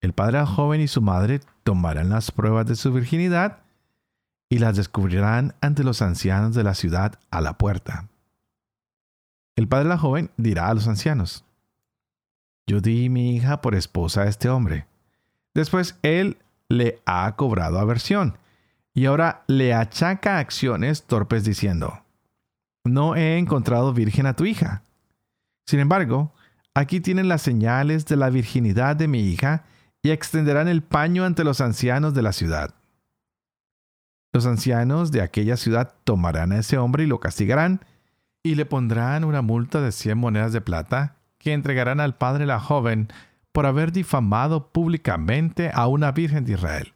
El 0.02 0.14
padre 0.14 0.44
joven 0.48 0.82
y 0.82 0.88
su 0.88 1.00
madre 1.00 1.42
tomarán 1.64 2.10
las 2.10 2.32
pruebas 2.32 2.66
de 2.66 2.76
su 2.76 2.92
virginidad 2.92 3.60
y 4.50 4.58
las 4.58 4.76
descubrirán 4.76 5.54
ante 5.62 5.84
los 5.84 6.02
ancianos 6.02 6.56
de 6.56 6.64
la 6.64 6.74
ciudad 6.74 7.20
a 7.30 7.42
la 7.42 7.60
puerta. 7.60 8.08
El 9.56 9.68
padre 9.68 9.90
la 9.90 10.00
joven 10.00 10.32
dirá 10.38 10.70
a 10.70 10.74
los 10.74 10.88
ancianos, 10.88 11.46
yo 12.66 12.82
di 12.82 13.10
mi 13.10 13.36
hija 13.36 13.62
por 13.62 13.76
esposa 13.76 14.24
a 14.24 14.28
este 14.28 14.50
hombre. 14.50 14.88
Después 15.54 16.00
él 16.02 16.36
le 16.68 17.00
ha 17.06 17.36
cobrado 17.36 17.78
aversión 17.78 18.40
y 18.96 19.06
ahora 19.06 19.44
le 19.46 19.76
achaca 19.76 20.40
acciones 20.40 21.04
torpes 21.04 21.44
diciendo, 21.44 22.02
no 22.84 23.16
he 23.16 23.38
encontrado 23.38 23.94
virgen 23.94 24.26
a 24.26 24.36
tu 24.36 24.46
hija. 24.46 24.82
Sin 25.68 25.80
embargo, 25.80 26.34
aquí 26.80 27.02
tienen 27.02 27.28
las 27.28 27.42
señales 27.42 28.06
de 28.06 28.16
la 28.16 28.30
virginidad 28.30 28.96
de 28.96 29.08
mi 29.08 29.20
hija 29.20 29.66
y 30.02 30.12
extenderán 30.12 30.70
el 30.70 30.82
paño 30.82 31.26
ante 31.26 31.44
los 31.44 31.60
ancianos 31.60 32.14
de 32.14 32.22
la 32.22 32.32
ciudad. 32.32 32.74
Los 34.32 34.46
ancianos 34.46 35.12
de 35.12 35.22
aquella 35.22 35.58
ciudad 35.58 35.94
tomarán 36.06 36.54
a 36.54 36.60
ese 36.60 36.78
hombre 36.78 37.04
y 37.04 37.08
lo 37.08 37.20
castigarán, 37.20 37.82
y 38.44 38.56
le 38.56 38.66
pondrán 38.66 39.26
una 39.26 39.42
multa 39.42 39.82
de 39.82 39.92
cien 39.92 40.18
monedas 40.18 40.54
de 40.54 40.62
plata 40.62 41.18
que 41.38 41.52
entregarán 41.52 42.00
al 42.00 42.16
padre 42.16 42.46
la 42.46 42.60
joven 42.60 43.10
por 43.52 43.66
haber 43.66 43.92
difamado 43.92 44.72
públicamente 44.72 45.72
a 45.74 45.88
una 45.88 46.14
virgen 46.14 46.46
de 46.46 46.54
Israel. 46.54 46.94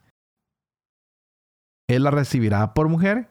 Él 1.90 2.04
la 2.04 2.12
recibirá 2.12 2.74
por 2.74 2.88
mujer 2.88 3.30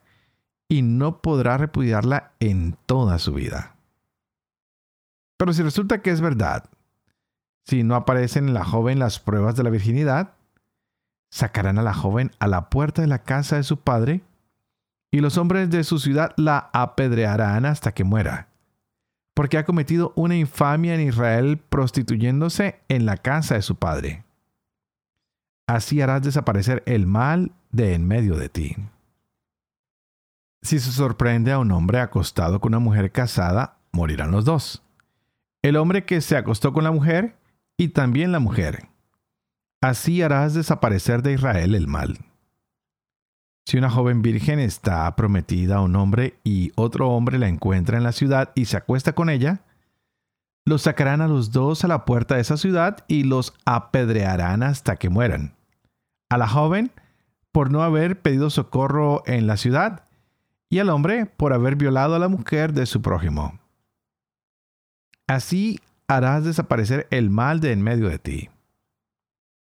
y 0.68 0.82
no 0.82 1.22
podrá 1.22 1.56
repudiarla 1.56 2.32
en 2.40 2.76
toda 2.84 3.18
su 3.18 3.32
vida. 3.32 3.71
Pero 5.42 5.54
si 5.54 5.64
resulta 5.64 6.02
que 6.02 6.10
es 6.10 6.20
verdad, 6.20 6.70
si 7.66 7.82
no 7.82 7.96
aparecen 7.96 8.46
en 8.46 8.54
la 8.54 8.64
joven 8.64 9.00
las 9.00 9.18
pruebas 9.18 9.56
de 9.56 9.64
la 9.64 9.70
virginidad, 9.70 10.34
sacarán 11.32 11.80
a 11.80 11.82
la 11.82 11.92
joven 11.92 12.30
a 12.38 12.46
la 12.46 12.70
puerta 12.70 13.02
de 13.02 13.08
la 13.08 13.24
casa 13.24 13.56
de 13.56 13.64
su 13.64 13.80
padre, 13.80 14.20
y 15.10 15.18
los 15.18 15.38
hombres 15.38 15.68
de 15.68 15.82
su 15.82 15.98
ciudad 15.98 16.32
la 16.36 16.70
apedrearán 16.72 17.66
hasta 17.66 17.90
que 17.90 18.04
muera, 18.04 18.50
porque 19.34 19.58
ha 19.58 19.64
cometido 19.64 20.12
una 20.14 20.36
infamia 20.36 20.94
en 20.94 21.08
Israel 21.08 21.58
prostituyéndose 21.58 22.78
en 22.88 23.04
la 23.04 23.16
casa 23.16 23.56
de 23.56 23.62
su 23.62 23.74
padre. 23.74 24.22
Así 25.66 26.00
harás 26.00 26.22
desaparecer 26.22 26.84
el 26.86 27.08
mal 27.08 27.50
de 27.72 27.94
en 27.94 28.06
medio 28.06 28.36
de 28.36 28.48
ti. 28.48 28.76
Si 30.62 30.78
se 30.78 30.92
sorprende 30.92 31.50
a 31.50 31.58
un 31.58 31.72
hombre 31.72 31.98
acostado 31.98 32.60
con 32.60 32.70
una 32.70 32.78
mujer 32.78 33.10
casada, 33.10 33.78
morirán 33.90 34.30
los 34.30 34.44
dos. 34.44 34.84
El 35.62 35.76
hombre 35.76 36.04
que 36.04 36.20
se 36.20 36.36
acostó 36.36 36.72
con 36.72 36.84
la 36.84 36.90
mujer 36.90 37.36
y 37.76 37.88
también 37.88 38.32
la 38.32 38.40
mujer 38.40 38.88
Así 39.82 40.22
harás 40.22 40.54
desaparecer 40.54 41.22
de 41.22 41.32
Israel 41.32 41.74
el 41.74 41.88
mal. 41.88 42.16
Si 43.66 43.78
una 43.78 43.90
joven 43.90 44.22
virgen 44.22 44.60
está 44.60 45.14
prometida 45.16 45.76
a 45.76 45.80
un 45.80 45.96
hombre 45.96 46.38
y 46.44 46.70
otro 46.76 47.10
hombre 47.10 47.36
la 47.36 47.48
encuentra 47.48 47.98
en 47.98 48.04
la 48.04 48.12
ciudad 48.12 48.52
y 48.54 48.66
se 48.66 48.76
acuesta 48.76 49.14
con 49.14 49.28
ella, 49.28 49.62
los 50.64 50.82
sacarán 50.82 51.20
a 51.20 51.26
los 51.26 51.50
dos 51.50 51.84
a 51.84 51.88
la 51.88 52.04
puerta 52.04 52.36
de 52.36 52.42
esa 52.42 52.56
ciudad 52.56 53.04
y 53.08 53.24
los 53.24 53.54
apedrearán 53.64 54.62
hasta 54.62 54.96
que 54.96 55.08
mueran. 55.08 55.56
A 56.30 56.38
la 56.38 56.46
joven 56.46 56.92
por 57.50 57.72
no 57.72 57.82
haber 57.82 58.20
pedido 58.20 58.50
socorro 58.50 59.24
en 59.26 59.48
la 59.48 59.56
ciudad 59.56 60.04
y 60.70 60.78
al 60.78 60.90
hombre 60.90 61.26
por 61.26 61.52
haber 61.52 61.74
violado 61.74 62.14
a 62.14 62.20
la 62.20 62.28
mujer 62.28 62.72
de 62.72 62.86
su 62.86 63.02
prójimo. 63.02 63.58
Así 65.32 65.80
harás 66.08 66.44
desaparecer 66.44 67.06
el 67.10 67.30
mal 67.30 67.60
de 67.60 67.72
en 67.72 67.80
medio 67.80 68.10
de 68.10 68.18
ti. 68.18 68.50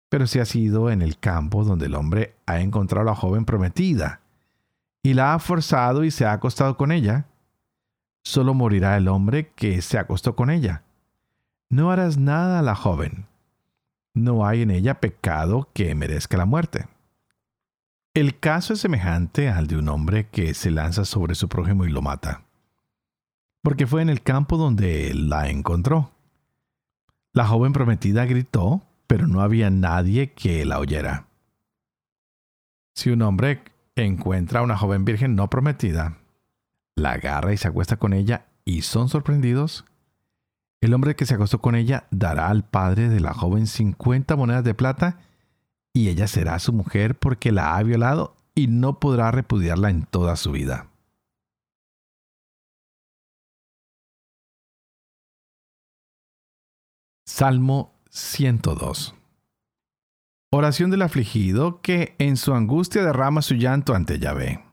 Pero 0.09 0.29
si 0.29 0.39
has 0.39 0.55
ido 0.55 0.93
en 0.93 1.03
el 1.03 1.19
campo 1.19 1.65
donde 1.65 1.87
el 1.87 1.97
hombre 1.97 2.37
ha 2.47 2.61
encontrado 2.61 3.03
a 3.03 3.11
la 3.11 3.17
joven 3.17 3.45
prometida 3.45 4.21
y 5.03 5.15
la 5.15 5.35
ha 5.35 5.41
forzado 5.41 6.05
y 6.05 6.13
se 6.13 6.25
ha 6.25 6.33
acostado 6.33 6.77
con 6.77 6.93
ella, 6.93 7.27
solo 8.23 8.55
morirá 8.55 8.97
el 8.97 9.09
hombre 9.09 9.51
que 9.57 9.83
se 9.83 9.99
acostó 9.99 10.37
con 10.37 10.51
ella. 10.51 10.85
No 11.69 11.91
harás 11.91 12.17
nada 12.17 12.61
a 12.61 12.63
la 12.63 12.77
joven. 12.77 13.27
No 14.15 14.47
hay 14.47 14.63
en 14.63 14.71
ella 14.71 15.01
pecado 15.01 15.69
que 15.75 15.93
merezca 15.97 16.37
la 16.37 16.47
muerte. 16.47 16.87
El 18.15 18.39
caso 18.39 18.75
es 18.75 18.81
semejante 18.81 19.49
al 19.49 19.67
de 19.67 19.79
un 19.79 19.89
hombre 19.89 20.29
que 20.29 20.55
se 20.55 20.71
lanza 20.71 21.05
sobre 21.05 21.35
su 21.35 21.49
prójimo 21.49 21.85
y 21.85 21.91
lo 21.91 22.03
mata, 22.03 22.46
porque 23.67 23.89
fue 23.89 24.01
en 24.01 24.11
el 24.11 24.23
campo 24.23 24.59
donde 24.59 25.13
la 25.13 25.51
encontró. 25.51 26.13
La 27.33 27.49
joven 27.49 27.73
prometida 27.73 28.25
gritó, 28.25 28.83
pero 29.09 29.27
no 29.27 29.41
había 29.41 29.71
nadie 29.71 30.31
que 30.35 30.65
la 30.65 30.79
oyera. 30.79 31.27
Si 32.95 33.11
un 33.11 33.23
hombre 33.23 33.65
encuentra 33.97 34.61
a 34.61 34.63
una 34.63 34.77
joven 34.77 35.05
virgen 35.05 35.35
no 35.35 35.51
prometida, 35.51 36.19
la 36.95 37.15
agarra 37.15 37.53
y 37.55 37.57
se 37.57 37.67
acuesta 37.67 37.97
con 37.97 38.13
ella 38.13 38.47
y 38.65 38.83
son 38.83 39.09
sorprendidos, 39.09 39.85
el 40.81 40.95
hombre 40.95 41.17
que 41.17 41.27
se 41.27 41.35
acostó 41.35 41.61
con 41.61 41.75
ella 41.75 42.07
dará 42.13 42.51
al 42.51 42.63
padre 42.63 43.09
de 43.09 43.19
la 43.19 43.35
joven 43.35 43.67
50 43.67 44.37
monedas 44.37 44.63
de 44.63 44.75
plata 44.75 45.19
y 45.93 46.09
ella 46.09 46.29
será 46.29 46.61
su 46.61 46.73
mujer 46.73 47.19
porque 47.19 47.51
la 47.51 47.77
ha 47.77 47.83
violado 47.83 48.37
y 48.55 48.69
no 48.69 49.01
podrá 49.01 49.33
repudiarla 49.33 49.91
en 49.91 50.05
toda 50.05 50.37
su 50.37 50.53
vida. 50.53 50.87
Salmo 57.39 57.93
102. 58.09 59.15
Oración 60.51 60.91
del 60.91 61.03
afligido 61.03 61.83
que 61.83 62.17
en 62.19 62.39
su 62.39 62.55
angustia 62.55 63.05
derrama 63.05 63.43
su 63.43 63.57
llanto 63.57 63.95
ante 63.95 64.19
Yahvé. 64.19 64.65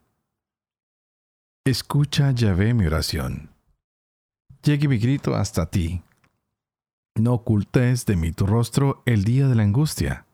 Escucha, 1.65 2.31
Yahvé, 2.31 2.73
mi 2.73 2.85
oración. 2.85 3.49
Llegue 4.63 4.87
mi 4.87 4.97
grito 4.97 5.35
hasta 5.35 5.65
ti. 5.65 6.03
No 7.15 7.33
ocultes 7.33 8.05
de 8.05 8.15
mí 8.15 8.31
tu 8.31 8.45
rostro 8.45 9.03
el 9.05 9.25
día 9.25 9.49
de 9.49 9.55
la 9.55 9.63
angustia. 9.63 10.25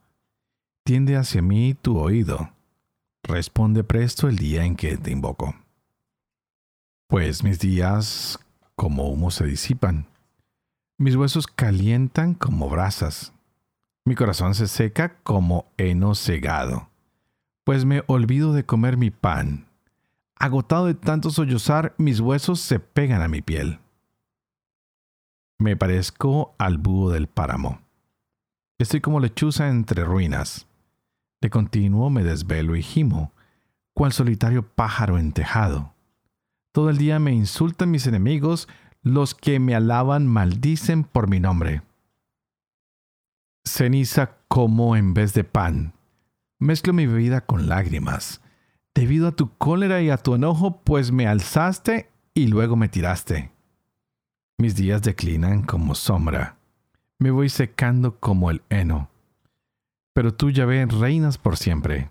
Tiende 0.85 1.17
hacia 1.17 1.41
mí 1.41 1.73
tu 1.73 1.97
oído. 1.97 2.51
Responde 3.23 3.83
presto 3.83 4.27
el 4.27 4.35
día 4.35 4.65
en 4.65 4.75
que 4.75 4.97
te 4.97 5.09
invoco. 5.09 5.55
Pues 7.07 7.43
mis 7.43 7.57
días 7.57 8.37
como 8.75 9.09
humo 9.09 9.31
se 9.31 9.47
disipan. 9.47 10.05
Mis 10.99 11.15
huesos 11.15 11.47
calientan 11.47 12.33
como 12.33 12.69
brasas. 12.69 13.31
Mi 14.03 14.15
corazón 14.15 14.53
se 14.53 14.67
seca 14.67 15.15
como 15.23 15.71
heno 15.77 16.13
cegado. 16.13 16.89
Pues 17.63 17.85
me 17.85 18.03
olvido 18.07 18.51
de 18.51 18.65
comer 18.65 18.97
mi 18.97 19.09
pan. 19.09 19.69
Agotado 20.35 20.87
de 20.87 20.95
tanto 20.95 21.29
sollozar, 21.29 21.95
mis 21.97 22.19
huesos 22.19 22.59
se 22.59 22.81
pegan 22.81 23.21
a 23.21 23.29
mi 23.29 23.41
piel. 23.41 23.79
Me 25.57 25.77
parezco 25.77 26.53
al 26.57 26.77
búho 26.77 27.11
del 27.11 27.27
páramo. 27.27 27.79
Estoy 28.77 28.99
como 28.99 29.21
lechuza 29.21 29.69
entre 29.69 30.03
ruinas. 30.03 30.67
De 31.39 31.49
continuo 31.49 32.09
me 32.09 32.25
desvelo 32.25 32.75
y 32.75 32.83
gimo, 32.83 33.31
cual 33.93 34.11
solitario 34.11 34.67
pájaro 34.67 35.17
en 35.17 35.31
tejado. 35.31 35.93
Todo 36.73 36.89
el 36.89 36.97
día 36.97 37.19
me 37.19 37.31
insultan 37.31 37.89
mis 37.89 38.05
enemigos, 38.05 38.67
los 39.01 39.35
que 39.35 39.59
me 39.59 39.75
alaban 39.75 40.27
maldicen 40.27 41.03
por 41.03 41.29
mi 41.29 41.39
nombre. 41.39 41.81
Ceniza 43.65 44.37
como 44.47 44.95
en 44.95 45.13
vez 45.13 45.33
de 45.33 45.43
pan. 45.43 45.93
Mezclo 46.59 46.93
mi 46.93 47.05
bebida 47.05 47.41
con 47.41 47.69
lágrimas. 47.69 48.41
Debido 48.93 49.29
a 49.29 49.31
tu 49.31 49.55
cólera 49.57 50.01
y 50.01 50.09
a 50.09 50.17
tu 50.17 50.35
enojo, 50.35 50.81
pues 50.81 51.11
me 51.11 51.27
alzaste 51.27 52.09
y 52.33 52.47
luego 52.47 52.75
me 52.75 52.89
tiraste. 52.89 53.51
Mis 54.57 54.75
días 54.75 55.01
declinan 55.01 55.63
como 55.63 55.95
sombra. 55.95 56.57
Me 57.17 57.31
voy 57.31 57.49
secando 57.49 58.19
como 58.19 58.51
el 58.51 58.61
heno. 58.69 59.09
Pero 60.13 60.33
tú, 60.33 60.49
ya 60.49 60.65
ves 60.65 60.93
reinas 60.93 61.37
por 61.37 61.55
siempre. 61.55 62.09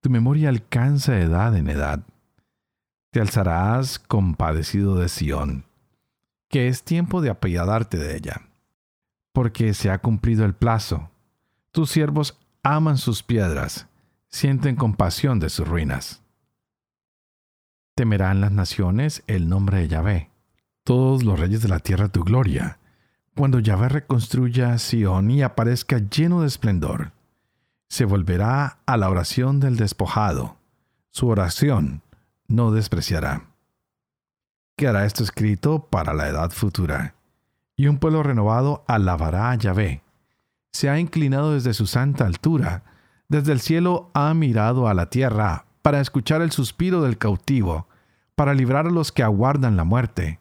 Tu 0.00 0.10
memoria 0.10 0.48
alcanza 0.48 1.18
edad 1.20 1.56
en 1.56 1.68
edad. 1.68 2.04
Te 3.12 3.20
alzarás 3.20 3.98
compadecido 3.98 4.96
de 4.96 5.08
Sión, 5.08 5.64
que 6.48 6.68
es 6.68 6.82
tiempo 6.82 7.20
de 7.20 7.30
apiadarte 7.30 7.98
de 7.98 8.16
ella. 8.16 8.42
Porque 9.32 9.74
se 9.74 9.90
ha 9.90 9.98
cumplido 9.98 10.44
el 10.44 10.54
plazo. 10.54 11.10
Tus 11.70 11.90
siervos 11.90 12.38
aman 12.62 12.98
sus 12.98 13.22
piedras, 13.22 13.86
sienten 14.28 14.76
compasión 14.76 15.38
de 15.38 15.50
sus 15.50 15.68
ruinas. 15.68 16.22
Temerán 17.94 18.40
las 18.40 18.52
naciones 18.52 19.22
el 19.26 19.48
nombre 19.48 19.78
de 19.78 19.88
Yahvé 19.88 20.30
todos 20.88 21.22
los 21.22 21.38
reyes 21.38 21.60
de 21.60 21.68
la 21.68 21.80
tierra 21.80 22.08
tu 22.08 22.24
gloria, 22.24 22.78
cuando 23.36 23.58
Yahvé 23.58 23.90
reconstruya 23.90 24.78
Sión 24.78 25.30
y 25.30 25.42
aparezca 25.42 25.98
lleno 25.98 26.40
de 26.40 26.46
esplendor. 26.46 27.12
Se 27.90 28.06
volverá 28.06 28.78
a 28.86 28.96
la 28.96 29.10
oración 29.10 29.60
del 29.60 29.76
despojado. 29.76 30.56
Su 31.10 31.28
oración 31.28 32.00
no 32.46 32.70
despreciará. 32.70 33.50
Quedará 34.78 35.04
esto 35.04 35.22
escrito 35.22 35.80
para 35.90 36.14
la 36.14 36.28
edad 36.28 36.50
futura. 36.52 37.14
Y 37.76 37.88
un 37.88 37.98
pueblo 37.98 38.22
renovado 38.22 38.82
alabará 38.88 39.50
a 39.50 39.56
Yahvé. 39.56 40.00
Se 40.72 40.88
ha 40.88 40.98
inclinado 40.98 41.52
desde 41.52 41.74
su 41.74 41.86
santa 41.86 42.24
altura, 42.24 42.84
desde 43.28 43.52
el 43.52 43.60
cielo 43.60 44.10
ha 44.14 44.32
mirado 44.32 44.88
a 44.88 44.94
la 44.94 45.10
tierra 45.10 45.66
para 45.82 46.00
escuchar 46.00 46.40
el 46.40 46.50
suspiro 46.50 47.02
del 47.02 47.18
cautivo, 47.18 47.88
para 48.34 48.54
librar 48.54 48.86
a 48.86 48.90
los 48.90 49.12
que 49.12 49.22
aguardan 49.22 49.76
la 49.76 49.84
muerte 49.84 50.38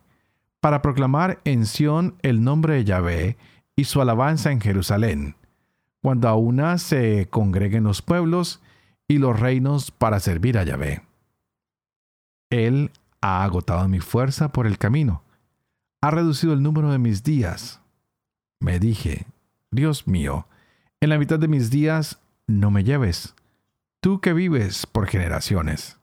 para 0.60 0.82
proclamar 0.82 1.40
en 1.46 1.66
Sión 1.66 2.16
el 2.22 2.44
nombre 2.44 2.76
de 2.76 2.84
Yahvé 2.84 3.38
y 3.76 3.86
su 3.86 4.02
alabanza 4.02 4.52
en 4.52 4.60
Jerusalén, 4.60 5.36
cuando 6.02 6.28
aún 6.28 6.62
se 6.80 7.28
congreguen 7.30 7.84
los 7.84 8.02
pueblos 8.02 8.62
y 9.08 9.18
los 9.18 9.40
reinos 9.40 9.92
para 9.92 10.20
servir 10.20 10.58
a 10.58 10.64
Yahvé. 10.64 11.04
Él 12.50 12.92
ha 13.22 13.44
agotado 13.44 13.88
mi 13.88 14.00
fuerza 14.00 14.52
por 14.52 14.68
el 14.68 14.78
camino, 14.78 15.24
ha 16.02 16.12
reducido 16.12 16.54
el 16.54 16.64
número 16.64 16.92
de 16.92 17.00
mis 17.00 17.24
días. 17.24 17.82
Me 18.60 18.80
dije, 18.80 19.28
Dios 19.72 20.08
mío, 20.08 20.48
en 21.02 21.10
la 21.10 21.18
mitad 21.18 21.40
de 21.40 21.48
mis 21.48 21.70
días 21.70 22.20
no 22.48 22.72
me 22.72 22.84
lleves, 22.84 23.36
tú 24.00 24.22
que 24.22 24.34
vives 24.34 24.86
por 24.86 25.08
generaciones. 25.08 25.98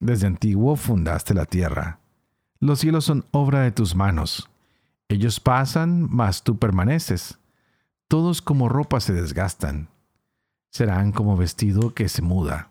Desde 0.00 0.26
antiguo 0.26 0.76
fundaste 0.76 1.34
la 1.34 1.46
tierra 1.46 2.00
los 2.62 2.78
cielos 2.78 3.06
son 3.06 3.24
obra 3.32 3.62
de 3.62 3.72
tus 3.72 3.96
manos. 3.96 4.48
Ellos 5.08 5.40
pasan, 5.40 6.06
mas 6.08 6.44
tú 6.44 6.60
permaneces. 6.60 7.40
Todos 8.06 8.40
como 8.40 8.68
ropa 8.68 9.00
se 9.00 9.12
desgastan. 9.12 9.88
Serán 10.70 11.10
como 11.10 11.36
vestido 11.36 11.92
que 11.92 12.08
se 12.08 12.22
muda. 12.22 12.70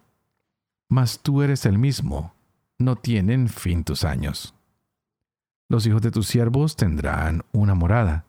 Mas 0.87 1.19
tú 1.19 1.41
eres 1.41 1.65
el 1.65 1.77
mismo. 1.77 2.33
No 2.81 2.95
tienen 2.95 3.47
fin 3.47 3.83
tus 3.83 4.03
años. 4.03 4.55
Los 5.69 5.85
hijos 5.85 6.01
de 6.01 6.09
tus 6.09 6.27
siervos 6.27 6.75
tendrán 6.75 7.43
una 7.51 7.75
morada. 7.75 8.25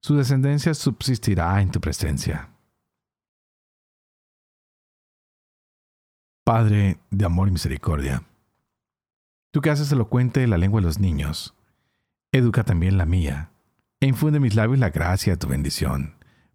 Su 0.00 0.14
descendencia 0.16 0.72
subsistirá 0.72 1.60
en 1.60 1.70
tu 1.72 1.80
presencia. 1.80 2.48
Padre 6.44 6.98
de 7.10 7.24
amor 7.24 7.48
y 7.48 7.50
misericordia 7.50 8.22
Tú 9.52 9.60
que 9.60 9.70
haces 9.70 9.90
elocuente 9.90 10.46
la 10.46 10.56
lengua 10.56 10.80
de 10.80 10.86
los 10.86 10.98
niños, 10.98 11.54
educa 12.32 12.64
también 12.64 12.96
la 12.96 13.04
mía, 13.04 13.50
e 14.00 14.06
infunde 14.06 14.36
en 14.36 14.44
mis 14.44 14.54
labios 14.54 14.78
la 14.78 14.90
gracia 14.90 15.32
de 15.32 15.36
tu 15.36 15.48
bendición, 15.48 16.14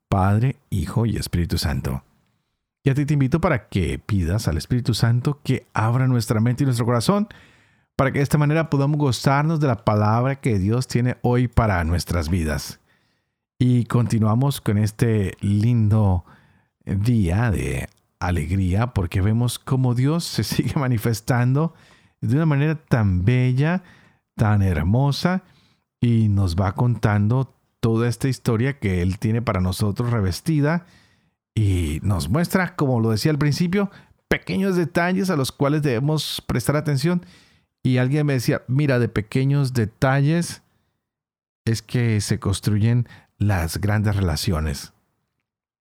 Padre, 0.10 0.56
Hijo 0.72 1.06
y 1.06 1.18
Espíritu 1.18 1.58
Santo. 1.58 2.04
Y 2.88 2.90
a 2.90 2.94
ti 2.94 3.06
te 3.06 3.16
invito 3.16 3.42
para 3.42 3.68
que 3.68 4.00
pidas 4.00 4.48
al 4.48 4.56
Espíritu 4.56 4.94
Santo 4.94 5.42
que 5.44 5.68
abra 5.74 6.08
nuestra 6.08 6.40
mente 6.40 6.64
y 6.64 6.66
nuestro 6.66 6.86
corazón, 6.86 7.28
para 7.98 8.14
que 8.14 8.20
de 8.20 8.24
esta 8.24 8.38
manera 8.38 8.70
podamos 8.70 8.98
gozarnos 8.98 9.60
de 9.60 9.68
la 9.68 9.84
palabra 9.84 10.38
que 10.38 10.58
Dios 10.58 10.88
tiene 10.88 11.18
hoy 11.22 11.50
para 11.50 11.84
nuestras 11.84 12.30
vidas. 12.30 12.80
Y 13.60 13.84
continuamos 13.88 14.62
con 14.62 14.78
este 14.78 15.36
lindo 15.42 16.24
día 16.86 17.52
de 17.52 17.90
alegría, 18.22 18.94
porque 18.94 19.20
vemos 19.20 19.60
cómo 19.60 19.94
Dios 19.94 20.24
se 20.24 20.44
sigue 20.46 20.80
manifestando 20.80 21.74
de 22.22 22.38
una 22.38 22.46
manera 22.46 22.76
tan 22.76 23.26
bella, 23.26 23.84
tan 24.38 24.62
hermosa, 24.62 25.44
y 26.00 26.30
nos 26.30 26.56
va 26.56 26.72
contando 26.72 27.54
toda 27.82 28.08
esta 28.08 28.30
historia 28.30 28.80
que 28.80 29.02
Él 29.02 29.20
tiene 29.20 29.42
para 29.42 29.60
nosotros 29.60 30.10
revestida 30.10 30.86
y 31.58 32.00
nos 32.04 32.30
muestra, 32.30 32.76
como 32.76 33.00
lo 33.00 33.10
decía 33.10 33.32
al 33.32 33.40
principio, 33.40 33.90
pequeños 34.28 34.76
detalles 34.76 35.32
a 35.32 35.36
los 35.36 35.52
cuales 35.52 35.82
debemos 35.82 36.40
prestar 36.46 36.76
atención. 36.76 37.26
Y 37.82 37.98
alguien 37.98 38.28
me 38.28 38.34
decía, 38.34 38.62
mira, 38.68 39.00
de 39.00 39.10
pequeños 39.10 39.74
detalles 39.74 40.62
es 41.66 41.82
que 41.82 42.22
se 42.22 42.40
construyen 42.40 43.08
las 43.40 43.82
grandes 43.82 44.16
relaciones. 44.16 44.94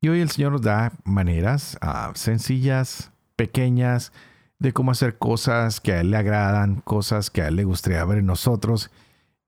Y 0.00 0.08
hoy 0.08 0.22
el 0.22 0.30
Señor 0.30 0.52
nos 0.52 0.62
da 0.62 0.92
maneras 1.04 1.76
ah, 1.82 2.10
sencillas, 2.14 3.12
pequeñas, 3.36 4.12
de 4.58 4.72
cómo 4.72 4.92
hacer 4.92 5.18
cosas 5.18 5.82
que 5.82 5.92
a 5.92 6.00
él 6.00 6.10
le 6.10 6.16
agradan, 6.16 6.80
cosas 6.80 7.28
que 7.28 7.42
a 7.42 7.48
él 7.48 7.56
le 7.56 7.64
gustaría 7.64 8.02
ver 8.06 8.20
en 8.20 8.26
nosotros. 8.26 8.90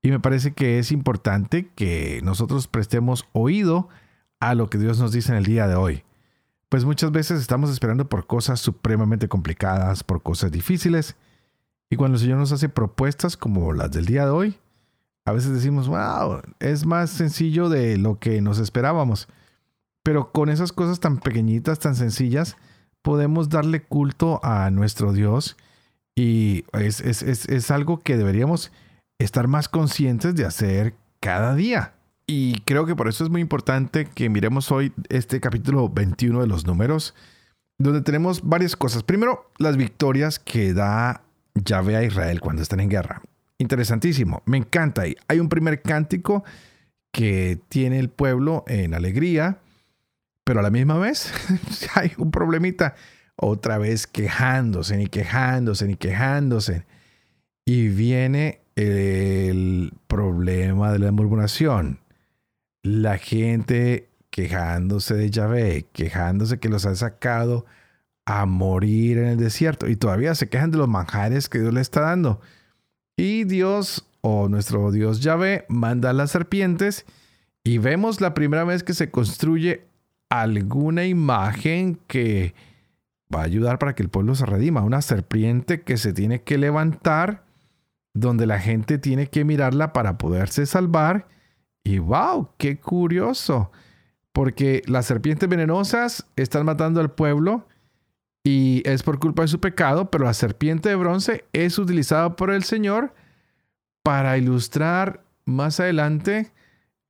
Y 0.03 0.11
me 0.11 0.19
parece 0.19 0.53
que 0.53 0.77
es 0.77 0.91
importante 0.91 1.71
que 1.73 2.21
nosotros 2.23 2.67
prestemos 2.67 3.25
oído 3.33 3.89
a 4.39 4.53
lo 4.53 4.69
que 4.69 4.77
Dios 4.77 4.99
nos 4.99 5.11
dice 5.11 5.31
en 5.31 5.39
el 5.39 5.45
día 5.45 5.67
de 5.67 5.73
hoy. 5.73 6.03
Pues 6.69 6.85
muchas 6.85 7.11
veces 7.11 7.41
estamos 7.41 7.71
esperando 7.71 8.07
por 8.07 8.27
cosas 8.27 8.59
supremamente 8.59 9.27
complicadas, 9.27 10.03
por 10.03 10.21
cosas 10.21 10.51
difíciles. 10.51 11.15
Y 11.89 11.95
cuando 11.95 12.15
el 12.15 12.21
Señor 12.21 12.37
nos 12.37 12.51
hace 12.51 12.69
propuestas 12.69 13.35
como 13.35 13.73
las 13.73 13.91
del 13.91 14.05
día 14.05 14.25
de 14.25 14.31
hoy, 14.31 14.57
a 15.25 15.31
veces 15.31 15.51
decimos, 15.51 15.87
wow, 15.87 16.41
es 16.59 16.85
más 16.85 17.09
sencillo 17.09 17.69
de 17.69 17.97
lo 17.97 18.19
que 18.19 18.41
nos 18.41 18.59
esperábamos. 18.59 19.27
Pero 20.03 20.31
con 20.31 20.49
esas 20.49 20.71
cosas 20.71 20.99
tan 20.99 21.17
pequeñitas, 21.17 21.79
tan 21.79 21.95
sencillas, 21.95 22.55
podemos 23.01 23.49
darle 23.49 23.81
culto 23.81 24.39
a 24.43 24.69
nuestro 24.69 25.13
Dios 25.13 25.57
y 26.15 26.65
es, 26.73 27.01
es, 27.01 27.71
algo 27.71 27.99
que 27.99 28.17
deberíamos 28.17 28.71
estar 29.19 29.47
más 29.47 29.69
conscientes 29.69 30.35
de 30.35 30.45
hacer 30.45 30.95
cada 31.19 31.55
día. 31.55 31.93
Y 32.29 32.61
creo 32.61 32.85
que 32.85 32.95
por 32.95 33.07
eso 33.07 33.23
es 33.23 33.29
muy 33.31 33.41
importante 33.41 34.05
que 34.05 34.29
miremos 34.29 34.71
hoy 34.71 34.93
este 35.09 35.39
capítulo 35.39 35.89
21 35.89 36.41
de 36.41 36.47
los 36.47 36.67
números, 36.67 37.15
donde 37.79 38.01
tenemos 38.01 38.47
varias 38.47 38.75
cosas. 38.75 39.01
Primero, 39.01 39.49
las 39.57 39.77
victorias 39.77 40.37
que 40.37 40.73
da 40.73 41.23
Yahvé 41.55 41.95
a 41.95 42.03
Israel 42.03 42.39
cuando 42.39 42.61
están 42.61 42.81
en 42.81 42.89
guerra. 42.89 43.23
Interesantísimo, 43.57 44.43
me 44.45 44.57
encanta. 44.57 45.05
Hay 45.27 45.39
un 45.39 45.49
primer 45.49 45.81
cántico 45.81 46.43
que 47.11 47.59
tiene 47.67 47.97
el 47.97 48.09
pueblo 48.09 48.63
en 48.67 48.93
alegría 48.93 49.57
pero 50.49 50.61
a 50.61 50.63
la 50.63 50.71
misma 50.71 50.97
vez 50.97 51.31
hay 51.93 52.11
un 52.17 52.31
problemita. 52.31 52.95
Otra 53.35 53.77
vez 53.77 54.07
quejándose, 54.07 54.97
ni 54.97 55.05
quejándose, 55.05 55.85
ni 55.85 55.95
quejándose. 55.95 56.87
Y 57.65 57.89
viene 57.89 58.61
el 58.75 59.93
problema 60.07 60.91
de 60.91 60.97
la 60.97 61.11
murmuración. 61.11 61.99
La 62.83 63.17
gente 63.17 64.09
quejándose 64.29 65.15
de 65.15 65.29
Yahvé, 65.29 65.87
quejándose 65.91 66.59
que 66.59 66.69
los 66.69 66.85
ha 66.85 66.95
sacado 66.95 67.65
a 68.25 68.45
morir 68.45 69.17
en 69.17 69.25
el 69.25 69.37
desierto 69.37 69.87
y 69.87 69.95
todavía 69.95 70.35
se 70.35 70.49
quejan 70.49 70.71
de 70.71 70.77
los 70.77 70.87
manjares 70.87 71.49
que 71.49 71.59
Dios 71.59 71.73
le 71.73 71.81
está 71.81 72.01
dando. 72.01 72.39
Y 73.17 73.43
Dios 73.43 74.05
o 74.21 74.49
nuestro 74.49 74.91
Dios 74.91 75.21
Yahvé 75.21 75.65
manda 75.67 76.11
a 76.11 76.13
las 76.13 76.31
serpientes 76.31 77.05
y 77.63 77.77
vemos 77.77 78.21
la 78.21 78.33
primera 78.33 78.63
vez 78.63 78.83
que 78.83 78.93
se 78.93 79.09
construye 79.11 79.85
alguna 80.29 81.05
imagen 81.05 81.99
que 82.07 82.53
va 83.33 83.41
a 83.41 83.45
ayudar 83.45 83.79
para 83.79 83.95
que 83.95 84.03
el 84.03 84.09
pueblo 84.09 84.35
se 84.35 84.45
redima. 84.45 84.81
Una 84.81 85.01
serpiente 85.01 85.81
que 85.81 85.97
se 85.97 86.13
tiene 86.13 86.41
que 86.41 86.57
levantar, 86.57 87.43
donde 88.13 88.45
la 88.45 88.59
gente 88.59 88.97
tiene 88.97 89.27
que 89.27 89.43
mirarla 89.43 89.93
para 89.93 90.17
poderse 90.17 90.65
salvar. 90.65 91.27
Y 91.83 91.99
wow, 91.99 92.49
qué 92.57 92.79
curioso. 92.79 93.71
Porque 94.31 94.83
las 94.85 95.05
serpientes 95.05 95.49
venenosas 95.49 96.25
están 96.35 96.65
matando 96.65 97.01
al 97.01 97.11
pueblo 97.11 97.67
y 98.43 98.81
es 98.85 99.03
por 99.03 99.19
culpa 99.19 99.41
de 99.41 99.47
su 99.47 99.59
pecado, 99.59 100.09
pero 100.09 100.25
la 100.25 100.33
serpiente 100.33 100.89
de 100.89 100.95
bronce 100.95 101.45
es 101.53 101.77
utilizada 101.77 102.35
por 102.35 102.51
el 102.51 102.63
Señor 102.63 103.13
para 104.03 104.37
ilustrar 104.37 105.23
más 105.45 105.79
adelante 105.79 106.51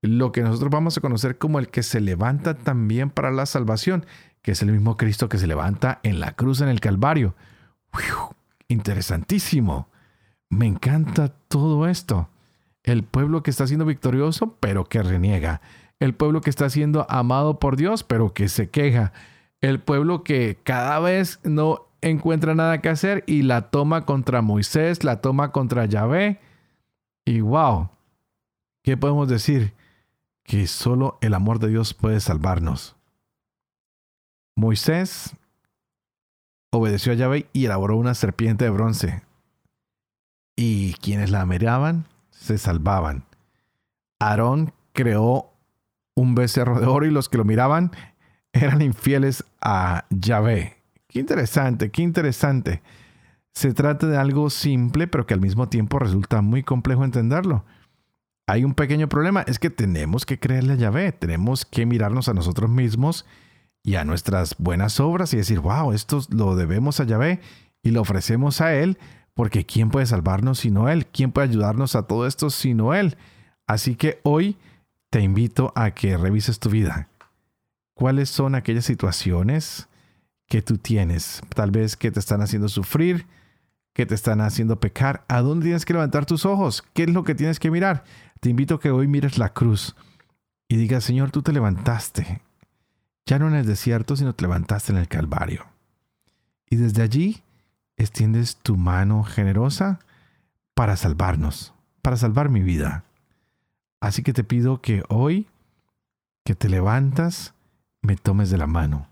lo 0.01 0.31
que 0.31 0.41
nosotros 0.41 0.71
vamos 0.71 0.97
a 0.97 1.01
conocer 1.01 1.37
como 1.37 1.59
el 1.59 1.69
que 1.69 1.83
se 1.83 1.99
levanta 1.99 2.57
también 2.57 3.09
para 3.09 3.31
la 3.31 3.45
salvación, 3.45 4.05
que 4.41 4.51
es 4.51 4.61
el 4.61 4.71
mismo 4.71 4.97
Cristo 4.97 5.29
que 5.29 5.37
se 5.37 5.47
levanta 5.47 5.99
en 6.03 6.19
la 6.19 6.33
cruz 6.33 6.61
en 6.61 6.69
el 6.69 6.79
Calvario. 6.79 7.35
interesantísimo. 8.67 9.89
Me 10.49 10.67
encanta 10.67 11.29
todo 11.29 11.87
esto. 11.87 12.29
El 12.83 13.03
pueblo 13.03 13.43
que 13.43 13.51
está 13.51 13.67
siendo 13.67 13.85
victorioso, 13.85 14.55
pero 14.59 14.85
que 14.85 15.03
reniega. 15.03 15.61
El 15.99 16.13
pueblo 16.13 16.41
que 16.41 16.49
está 16.49 16.69
siendo 16.69 17.05
amado 17.09 17.59
por 17.59 17.75
Dios, 17.75 18.03
pero 18.03 18.33
que 18.33 18.47
se 18.47 18.69
queja. 18.69 19.11
El 19.61 19.79
pueblo 19.79 20.23
que 20.23 20.57
cada 20.63 20.99
vez 20.99 21.39
no 21.43 21.87
encuentra 22.01 22.55
nada 22.55 22.79
que 22.81 22.89
hacer 22.89 23.23
y 23.27 23.41
la 23.41 23.69
toma 23.69 24.05
contra 24.05 24.41
Moisés, 24.41 25.03
la 25.03 25.21
toma 25.21 25.51
contra 25.51 25.85
Yahvé. 25.85 26.39
Y 27.25 27.41
wow, 27.41 27.89
¿qué 28.83 28.97
podemos 28.97 29.27
decir? 29.27 29.73
Que 30.43 30.65
solo 30.67 31.17
el 31.21 31.33
amor 31.33 31.59
de 31.59 31.67
Dios 31.67 31.93
puede 31.93 32.19
salvarnos. 32.19 32.95
Moisés 34.55 35.35
obedeció 36.71 37.11
a 37.11 37.15
Yahvé 37.15 37.47
y 37.53 37.65
elaboró 37.65 37.97
una 37.97 38.13
serpiente 38.13 38.65
de 38.65 38.71
bronce. 38.71 39.21
Y 40.55 40.93
quienes 40.95 41.31
la 41.31 41.45
miraban 41.45 42.05
se 42.39 42.57
salvaban. 42.57 43.25
Aarón 44.19 44.73
creó 44.93 45.51
un 46.15 46.35
becerro 46.35 46.79
de 46.79 46.87
oro 46.87 47.05
y 47.05 47.11
los 47.11 47.29
que 47.29 47.37
lo 47.37 47.45
miraban 47.45 47.91
eran 48.53 48.81
infieles 48.81 49.43
a 49.61 50.05
Yahvé. 50.09 50.77
Qué 51.07 51.19
interesante, 51.19 51.91
qué 51.91 52.01
interesante. 52.01 52.81
Se 53.53 53.73
trata 53.73 54.07
de 54.07 54.17
algo 54.17 54.49
simple, 54.49 55.07
pero 55.07 55.25
que 55.25 55.33
al 55.33 55.41
mismo 55.41 55.69
tiempo 55.69 55.99
resulta 55.99 56.41
muy 56.41 56.63
complejo 56.63 57.03
entenderlo. 57.03 57.65
Hay 58.47 58.63
un 58.63 58.73
pequeño 58.73 59.09
problema, 59.09 59.41
es 59.41 59.59
que 59.59 59.69
tenemos 59.69 60.25
que 60.25 60.39
creerle 60.39 60.73
a 60.73 60.77
Yahvé, 60.77 61.11
tenemos 61.11 61.65
que 61.65 61.85
mirarnos 61.85 62.29
a 62.29 62.33
nosotros 62.33 62.69
mismos 62.69 63.25
y 63.83 63.95
a 63.95 64.05
nuestras 64.05 64.55
buenas 64.57 64.99
obras 64.99 65.33
y 65.33 65.37
decir, 65.37 65.59
wow, 65.59 65.91
esto 65.91 66.21
lo 66.29 66.55
debemos 66.55 66.99
a 66.99 67.03
Yahvé 67.03 67.41
y 67.83 67.91
lo 67.91 68.01
ofrecemos 68.01 68.61
a 68.61 68.73
Él, 68.73 68.97
porque 69.39 69.65
¿quién 69.65 69.89
puede 69.89 70.05
salvarnos 70.05 70.59
sino 70.59 70.89
Él? 70.89 71.05
¿Quién 71.05 71.31
puede 71.31 71.47
ayudarnos 71.47 71.95
a 71.95 72.03
todo 72.03 72.27
esto 72.27 72.49
sino 72.49 72.93
Él? 72.93 73.15
Así 73.67 73.95
que 73.95 74.19
hoy 74.23 74.57
te 75.09 75.21
invito 75.21 75.71
a 75.77 75.91
que 75.91 76.17
revises 76.17 76.59
tu 76.59 76.69
vida. 76.69 77.07
¿Cuáles 77.93 78.27
son 78.27 78.53
aquellas 78.53 78.83
situaciones 78.83 79.87
que 80.49 80.61
tú 80.61 80.77
tienes? 80.77 81.41
Tal 81.55 81.71
vez 81.71 81.95
que 81.95 82.11
te 82.11 82.19
están 82.19 82.41
haciendo 82.41 82.67
sufrir, 82.67 83.27
que 83.93 84.05
te 84.05 84.13
están 84.13 84.41
haciendo 84.41 84.81
pecar. 84.81 85.23
¿A 85.29 85.39
dónde 85.39 85.67
tienes 85.67 85.85
que 85.85 85.93
levantar 85.93 86.25
tus 86.25 86.45
ojos? 86.45 86.83
¿Qué 86.91 87.03
es 87.03 87.09
lo 87.09 87.23
que 87.23 87.33
tienes 87.33 87.61
que 87.61 87.71
mirar? 87.71 88.03
Te 88.41 88.49
invito 88.49 88.75
a 88.75 88.79
que 88.81 88.91
hoy 88.91 89.07
mires 89.07 89.37
la 89.37 89.53
cruz 89.53 89.95
y 90.67 90.75
digas, 90.75 91.05
Señor, 91.05 91.31
tú 91.31 91.43
te 91.43 91.53
levantaste 91.53 92.41
ya 93.25 93.39
no 93.39 93.47
en 93.47 93.55
el 93.55 93.65
desierto, 93.65 94.17
sino 94.17 94.35
te 94.35 94.41
levantaste 94.41 94.91
en 94.91 94.97
el 94.97 95.07
Calvario. 95.07 95.65
Y 96.69 96.75
desde 96.75 97.03
allí 97.03 97.41
extiendes 97.99 98.57
tu 98.57 98.77
mano 98.77 99.23
generosa 99.23 99.99
para 100.73 100.95
salvarnos, 100.95 101.73
para 102.01 102.17
salvar 102.17 102.49
mi 102.49 102.61
vida. 102.61 103.03
Así 104.01 104.23
que 104.23 104.33
te 104.33 104.43
pido 104.43 104.81
que 104.81 105.03
hoy, 105.09 105.47
que 106.43 106.55
te 106.55 106.69
levantas, 106.69 107.53
me 108.01 108.15
tomes 108.15 108.49
de 108.49 108.57
la 108.57 108.65
mano, 108.65 109.07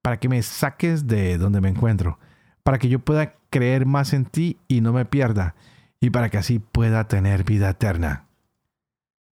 para 0.00 0.18
que 0.18 0.30
me 0.30 0.42
saques 0.42 1.06
de 1.06 1.36
donde 1.36 1.60
me 1.60 1.68
encuentro, 1.68 2.18
para 2.62 2.78
que 2.78 2.88
yo 2.88 3.00
pueda 3.00 3.34
creer 3.50 3.84
más 3.84 4.14
en 4.14 4.24
ti 4.24 4.56
y 4.68 4.80
no 4.80 4.94
me 4.94 5.04
pierda, 5.04 5.54
y 6.00 6.08
para 6.08 6.30
que 6.30 6.38
así 6.38 6.58
pueda 6.60 7.06
tener 7.06 7.44
vida 7.44 7.68
eterna. 7.68 8.24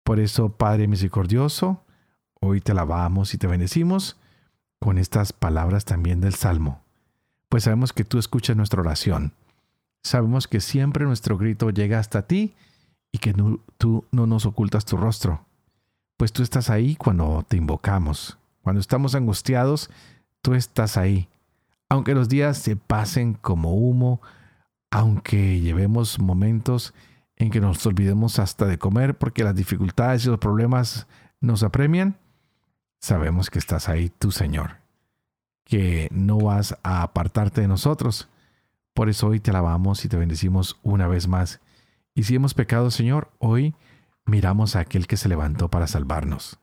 Por 0.04 0.20
eso, 0.20 0.50
Padre 0.50 0.88
misericordioso, 0.88 1.85
Hoy 2.46 2.61
te 2.61 2.72
alabamos 2.72 3.33
y 3.33 3.38
te 3.38 3.46
bendecimos 3.46 4.18
con 4.78 4.98
estas 4.98 5.33
palabras 5.33 5.87
también 5.87 6.20
del 6.20 6.35
Salmo, 6.35 6.84
pues 7.55 7.62
sabemos 7.62 7.93
que 7.93 8.03
tú 8.03 8.19
escuchas 8.19 8.57
nuestra 8.57 8.81
oración. 8.81 9.33
Sabemos 10.03 10.49
que 10.49 10.59
siempre 10.59 11.05
nuestro 11.05 11.38
grito 11.38 11.71
llega 11.71 12.01
hasta 12.01 12.27
ti 12.27 12.53
y 13.12 13.19
que 13.19 13.33
tú 13.79 14.05
no 14.11 14.27
nos 14.27 14.45
ocultas 14.45 14.85
tu 14.85 14.97
rostro, 14.97 15.47
pues 16.17 16.33
tú 16.33 16.43
estás 16.43 16.69
ahí 16.69 16.97
cuando 16.97 17.45
te 17.47 17.57
invocamos. 17.57 18.38
Cuando 18.62 18.81
estamos 18.81 19.14
angustiados, 19.14 19.88
tú 20.43 20.55
estás 20.55 20.97
ahí. 20.97 21.29
Aunque 21.88 22.17
los 22.17 22.29
días 22.29 22.59
se 22.59 22.75
pasen 22.75 23.35
como 23.35 23.75
humo, 23.75 24.21
aunque 24.90 25.61
llevemos 25.61 26.19
momentos 26.19 26.93
en 27.37 27.53
que 27.53 27.61
nos 27.61 27.87
olvidemos 27.87 28.40
hasta 28.40 28.67
de 28.67 28.79
comer 28.79 29.17
porque 29.17 29.45
las 29.45 29.55
dificultades 29.55 30.27
y 30.27 30.29
los 30.29 30.40
problemas 30.40 31.07
nos 31.40 31.62
apremian, 31.62 32.17
sabemos 33.01 33.49
que 33.49 33.61
estás 33.61 33.88
ahí 33.88 34.11
tú, 34.11 34.33
Señor, 34.33 34.84
que 35.64 36.09
no 36.12 36.38
vas 36.38 36.77
a 36.83 37.03
apartarte 37.03 37.61
de 37.61 37.68
nosotros. 37.68 38.29
Por 38.92 39.09
eso 39.09 39.29
hoy 39.29 39.40
te 39.40 39.50
alabamos 39.50 40.05
y 40.05 40.09
te 40.09 40.16
bendecimos 40.16 40.79
una 40.83 41.09
vez 41.09 41.27
más. 41.27 41.61
Y 42.14 42.24
si 42.24 42.37
hemos 42.37 42.55
pecado, 42.55 42.90
Señor, 42.90 43.33
hoy 43.38 43.74
miramos 44.24 44.77
a 44.77 44.81
aquel 44.81 45.07
que 45.07 45.16
se 45.16 45.29
levantó 45.29 45.68
para 45.68 45.87
salvarnos. 45.87 46.59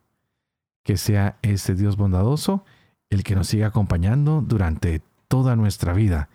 Que 0.84 0.98
sea 0.98 1.38
ese 1.42 1.76
Dios 1.76 1.98
bondadoso 1.98 2.64
el 3.10 3.24
que 3.24 3.36
nos 3.36 3.48
siga 3.48 3.68
acompañando 3.68 4.42
durante 4.42 5.02
toda 5.28 5.56
nuestra 5.56 5.94
vida. 5.94 6.30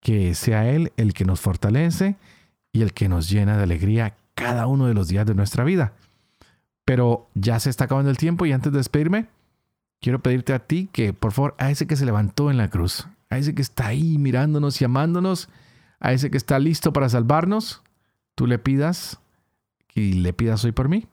Que 0.00 0.34
sea 0.34 0.68
Él 0.68 0.92
el 0.96 1.14
que 1.14 1.24
nos 1.24 1.40
fortalece 1.40 2.16
y 2.72 2.82
el 2.82 2.92
que 2.92 3.08
nos 3.08 3.30
llena 3.30 3.56
de 3.56 3.62
alegría 3.62 4.16
cada 4.34 4.66
uno 4.66 4.86
de 4.86 4.94
los 4.94 5.08
días 5.08 5.26
de 5.26 5.34
nuestra 5.34 5.64
vida. 5.64 5.92
Pero 6.84 7.30
ya 7.34 7.60
se 7.60 7.70
está 7.70 7.84
acabando 7.84 8.10
el 8.10 8.18
tiempo 8.18 8.44
y 8.44 8.52
antes 8.52 8.72
de 8.72 8.78
despedirme, 8.78 9.28
quiero 10.04 10.20
pedirte 10.20 10.52
a 10.52 10.58
ti 10.58 10.90
que 10.92 11.14
por 11.14 11.32
favor 11.32 11.54
a 11.56 11.70
ese 11.70 11.86
que 11.86 11.96
se 11.96 12.04
levantó 12.04 12.50
en 12.50 12.58
la 12.58 12.68
cruz, 12.68 13.08
a 13.30 13.38
ese 13.38 13.54
que 13.54 13.62
está 13.62 13.86
ahí 13.86 14.18
mirándonos 14.18 14.78
y 14.78 14.84
amándonos, 14.84 15.48
a 15.98 16.12
ese 16.12 16.30
que 16.30 16.36
está 16.36 16.58
listo 16.58 16.92
para 16.92 17.08
salvarnos, 17.08 17.82
tú 18.34 18.46
le 18.46 18.58
pidas 18.58 19.18
y 19.94 20.12
le 20.12 20.34
pidas 20.34 20.62
hoy 20.62 20.72
por 20.72 20.90
mí, 20.90 21.06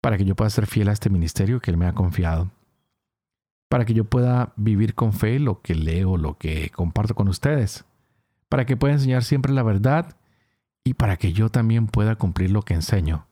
para 0.00 0.18
que 0.18 0.24
yo 0.24 0.34
pueda 0.34 0.50
ser 0.50 0.66
fiel 0.66 0.88
a 0.88 0.92
este 0.92 1.10
ministerio 1.10 1.60
que 1.60 1.70
Él 1.70 1.76
me 1.76 1.86
ha 1.86 1.92
confiado, 1.92 2.50
para 3.68 3.84
que 3.84 3.94
yo 3.94 4.04
pueda 4.04 4.52
vivir 4.56 4.96
con 4.96 5.12
fe 5.12 5.38
lo 5.38 5.62
que 5.62 5.76
leo, 5.76 6.16
lo 6.16 6.38
que 6.38 6.70
comparto 6.70 7.14
con 7.14 7.28
ustedes, 7.28 7.84
para 8.48 8.66
que 8.66 8.76
pueda 8.76 8.94
enseñar 8.94 9.22
siempre 9.22 9.52
la 9.52 9.62
verdad 9.62 10.16
y 10.82 10.94
para 10.94 11.18
que 11.18 11.32
yo 11.32 11.50
también 11.50 11.86
pueda 11.86 12.16
cumplir 12.16 12.50
lo 12.50 12.62
que 12.62 12.74
enseño. 12.74 13.28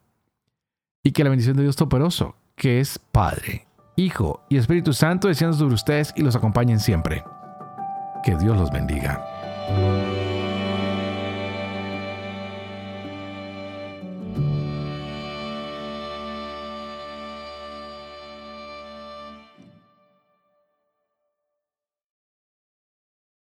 Y 1.03 1.11
que 1.11 1.25
la 1.25 1.31
bendición 1.31 1.57
de 1.57 1.65
Dios 1.65 1.75
Todopoderoso, 1.75 2.37
que 2.55 2.79
es 2.79 3.01
Padre, 3.01 3.67
Hijo 3.97 4.45
y 4.49 4.57
Espíritu 4.57 4.93
Santo, 4.93 5.29
descienda 5.29 5.57
sobre 5.57 5.75
ustedes 5.75 6.13
y 6.17 6.23
los 6.23 6.35
acompañen 6.35 6.81
siempre. 6.81 7.25
Que 8.25 8.37
Dios 8.37 8.57
los 8.57 8.71
bendiga. 8.71 10.14